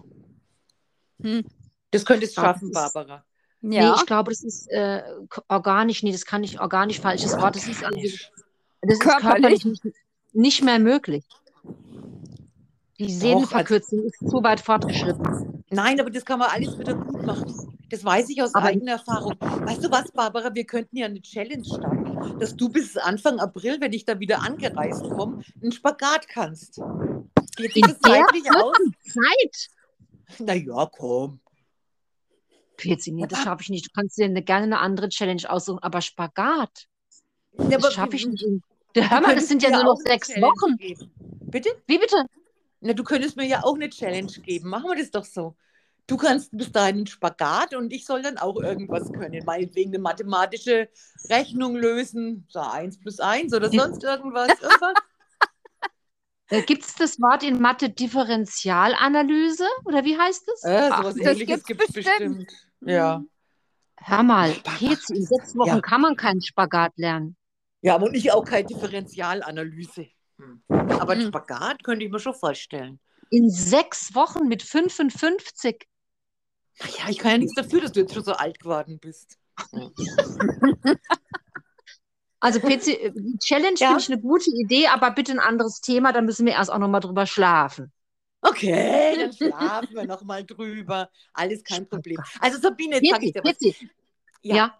[1.21, 1.45] Hm.
[1.91, 3.23] Das könntest du schaffen, Barbara.
[3.61, 3.95] Nee, Ja.
[3.95, 5.01] ich glaube, das ist äh,
[5.49, 7.55] organisch, nee, das kann ich organisch, falsches Wort.
[7.55, 9.61] Das ist, also, das ist Körperlich.
[9.63, 9.83] körperlich nicht,
[10.33, 11.25] nicht mehr möglich.
[12.99, 15.63] Die also Sehnenverkürzung ist zu weit fortgeschritten.
[15.71, 17.75] Nein, aber das kann man alles wieder gut machen.
[17.89, 19.33] Das weiß ich aus Aber- eigener Erfahrung.
[19.39, 20.53] Weißt du was, Barbara?
[20.53, 24.41] Wir könnten ja eine Challenge starten, dass du bis Anfang April, wenn ich da wieder
[24.41, 26.81] angereist komme, einen Spagat kannst.
[27.55, 28.75] Geht In das der zeitlich aus?
[29.05, 29.69] Zeit?
[30.37, 31.39] Na ja, komm.
[32.77, 33.87] 14, nee, das schaffe ich nicht.
[33.87, 36.87] Du kannst dir eine, gerne eine andere Challenge aussuchen, aber Spagat,
[37.57, 38.45] Ja, das schaffe ich nicht.
[38.95, 40.77] Hör mal, das sind ja nur noch sechs Challenge Wochen.
[40.77, 41.11] geben.
[41.41, 41.69] Bitte?
[41.87, 42.25] Wie bitte?
[42.81, 44.69] Na, du könntest mir ja auch eine Challenge geben.
[44.69, 45.55] Machen wir das doch so.
[46.07, 49.43] Du kannst bis dahin einen Spagat und ich soll dann auch irgendwas können.
[49.45, 50.89] Meinetwegen eine mathematische
[51.29, 52.47] Rechnung lösen.
[52.49, 54.49] So 1 plus 1 oder sonst irgendwas.
[54.59, 54.93] irgendwas.
[56.49, 59.67] Äh, Gibt es das Wort in Mathe Differentialanalyse?
[59.85, 60.63] Oder wie heißt es?
[60.63, 62.17] Äh, Ach, sowas das ähnliches gibt es bestimmt.
[62.17, 62.51] bestimmt.
[62.81, 63.23] Ja.
[63.97, 64.53] Hör mal.
[64.77, 65.81] Pezi, in sechs Wochen Ja.
[65.81, 67.35] kann man keinen Spagat lernen.
[67.81, 70.07] ja, aber ich auch keine Differentialanalyse.
[70.37, 70.63] Hm.
[70.67, 71.27] Aber Hm.
[71.27, 72.99] Spagat könnte ich mir schon vorstellen.
[73.29, 75.87] In sechs Wochen mit 55.
[76.97, 79.37] Ja, ich kann ja nichts dafür, dass du jetzt schon so alt geworden bist.
[82.41, 83.87] Also PC, die Challenge Ja.
[83.89, 86.77] finde ich eine gute Idee, aber bitte ein anderes Thema, da müssen wir erst auch
[86.77, 87.91] nochmal drüber schlafen.
[88.41, 91.09] Okay, dann schlafen wir noch mal drüber.
[91.33, 92.17] Alles kein Problem.
[92.39, 93.57] Also Sabine, jetzt sage ich dir was.
[94.41, 94.55] Ja.
[94.55, 94.79] ja,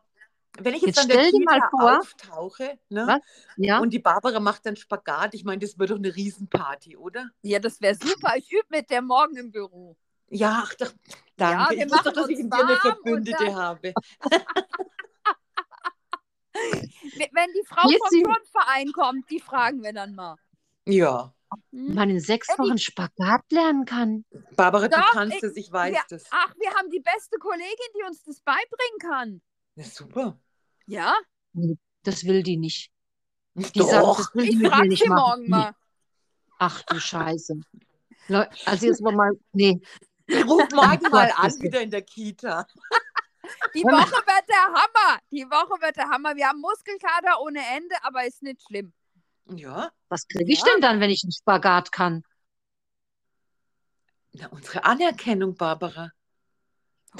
[0.57, 3.19] Wenn ich jetzt, Jetzt an der stell dir mal vor- auftauche ne,
[3.57, 3.79] ja.
[3.79, 7.29] und die Barbara macht dann Spagat, ich meine, das wird doch eine Riesenparty, oder?
[7.41, 8.35] Ja, das wäre super.
[8.37, 9.97] Ich übe mit der morgen im Büro.
[10.29, 10.93] Ja, ach, doch,
[11.35, 11.75] danke.
[11.75, 13.93] wir ich wusste machen doch, dass ich in dir eine Verbündete dann- habe.
[17.31, 20.35] Wenn die Frau Jetzt vom Turnverein kommt, die fragen wir dann mal.
[20.85, 21.33] Ja,
[21.71, 21.95] Hm?
[21.95, 24.23] Man in sechs Wochen Spagat lernen kann.
[24.55, 26.01] Barbara, du kannst ich- es, ich weiß ja.
[26.07, 26.25] das.
[26.29, 29.41] Ach, wir haben die beste Kollegin, die uns das beibringen kann.
[29.75, 30.39] Ja, super.
[30.85, 31.15] Ja?
[32.03, 32.91] Das will die nicht.
[33.55, 35.19] Die sagt, Doch, das will Ich frage sie machen.
[35.19, 35.75] morgen mal.
[36.59, 37.59] Ach du Scheiße.
[38.27, 39.81] Leu- Also jetzt mal, nee,
[40.45, 42.67] ruf morgen mal an, wieder in der Kita.
[43.73, 43.83] Die.
[43.83, 45.19] Woche wird der Hammer.
[45.31, 46.35] Die Woche wird der Hammer.
[46.35, 48.93] Wir haben Muskelkater ohne Ende, aber ist nicht schlimm.
[49.51, 50.65] Ja, was kriege ich Ja.
[50.73, 52.23] denn dann, wenn ich einen Spagat kann?
[54.33, 56.11] na, unsere Anerkennung, Barbara.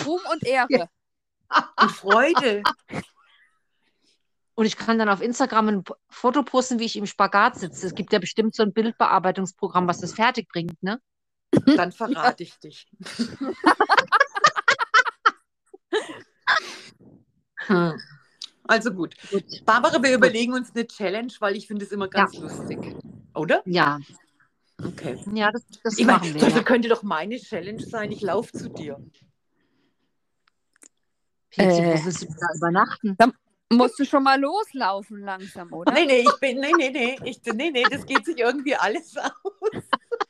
[0.06, 0.90] Ruhm und Ehre.
[1.82, 2.62] Und Freude.
[4.54, 7.88] Und ich kann dann auf Instagram ein Foto posten, wie ich im Spagat sitze.
[7.88, 11.02] Es gibt ja bestimmt so ein Bildbearbeitungsprogramm, was das fertig bringt, ne?
[11.66, 12.88] Dann verrate ich dich.
[17.70, 17.94] Hm.
[18.68, 19.16] Also gut.
[19.32, 19.44] Gut.
[19.66, 22.78] Barbara, wir überlegen uns eine Challenge, weil ich finde es immer ganz lustig.
[23.34, 23.64] Oder?
[23.66, 24.00] Ja,
[24.86, 25.18] Okay.
[25.34, 26.42] ja, das, das Ich machen meine, wir.
[26.42, 26.62] das Ja.
[26.64, 28.98] könnte doch meine Challenge sein, ich laufe zu dir.
[31.50, 32.00] Pezi, Äh.
[32.06, 33.18] willst du da übernachten?
[33.72, 35.92] Musst du schon mal loslaufen langsam, oder?
[35.92, 39.18] Nee, nee, ich bin, nee, nee, nee, ich, nee, nee, das geht sich irgendwie alles
[39.18, 39.34] aus.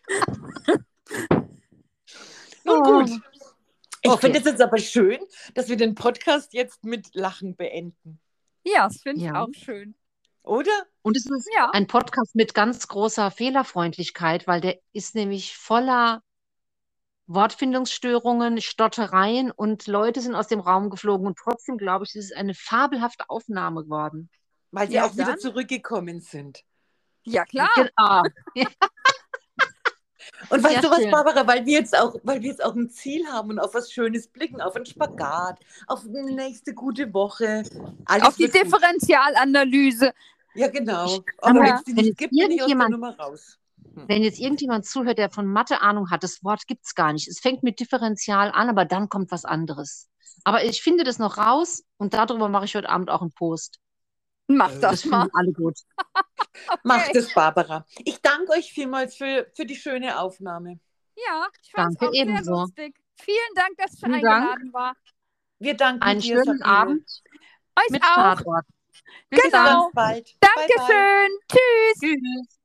[2.63, 2.83] Nun Oh.
[2.83, 3.21] gut.
[4.01, 4.21] Ich Okay.
[4.21, 5.19] finde es jetzt aber schön,
[5.55, 8.19] dass wir den Podcast jetzt mit Lachen beenden.
[8.63, 9.41] Ja, das finde ich Ja.
[9.43, 9.95] auch schön.
[10.43, 10.71] Oder?
[11.01, 11.69] Und es ist Ja.
[11.71, 16.23] ein Podcast mit ganz großer Fehlerfreundlichkeit, weil der ist nämlich voller
[17.27, 21.27] Wortfindungsstörungen, Stottereien und Leute sind aus dem Raum geflogen.
[21.27, 24.29] Und trotzdem glaube ich, es ist eine fabelhafte Aufnahme geworden.
[24.71, 25.39] Weil sie Ja, auch wieder dann.
[25.39, 26.63] zurückgekommen sind.
[27.23, 27.69] Ja, klar.
[27.75, 28.23] Genau.
[30.49, 31.11] Und weißt du was, schön.
[31.11, 33.91] Barbara, weil wir jetzt auch, weil wir jetzt auch ein Ziel haben und auf was
[33.91, 37.63] Schönes blicken, auf einen Spagat, auf eine nächste gute Woche.
[38.05, 38.49] Alles Auf die.
[38.49, 40.13] Differentialanalyse.
[40.55, 41.19] Ja, genau.
[41.39, 43.57] Aber Aber wenn es gibt, bin ich aus der irgendjemand- Nummer raus.
[44.07, 47.27] Wenn jetzt irgendjemand zuhört, der von Mathe Ahnung hat, das Wort gibt es gar nicht.
[47.27, 50.07] Es fängt mit Differential an, aber dann kommt was anderes.
[50.43, 53.79] Aber ich finde das noch raus und darüber mache ich heute Abend auch einen Post.
[54.49, 55.29] Mach Äh, das Das mal.
[55.33, 55.77] alle gut.
[56.83, 57.85] Macht es, Barbara.
[58.03, 60.79] Ich danke euch vielmals für, für die schöne Aufnahme.
[61.15, 62.95] Ja, ich fand es sehr lustig.
[63.21, 64.25] Vielen Dank, dass ich Vielen Dank.
[64.25, 64.95] eingeladen war.
[65.59, 66.65] Wir danken Einen dir, schönen Sabine.
[66.65, 67.21] Abend
[67.77, 68.15] Euch mit auch.
[68.15, 68.65] Tatort.
[69.29, 69.63] Bis Genau.
[69.65, 70.35] ganz bald.
[70.39, 70.67] Bye, bye.
[70.67, 71.29] Dankeschön.
[71.47, 71.99] Tschüss.
[72.01, 72.58] Tschüss.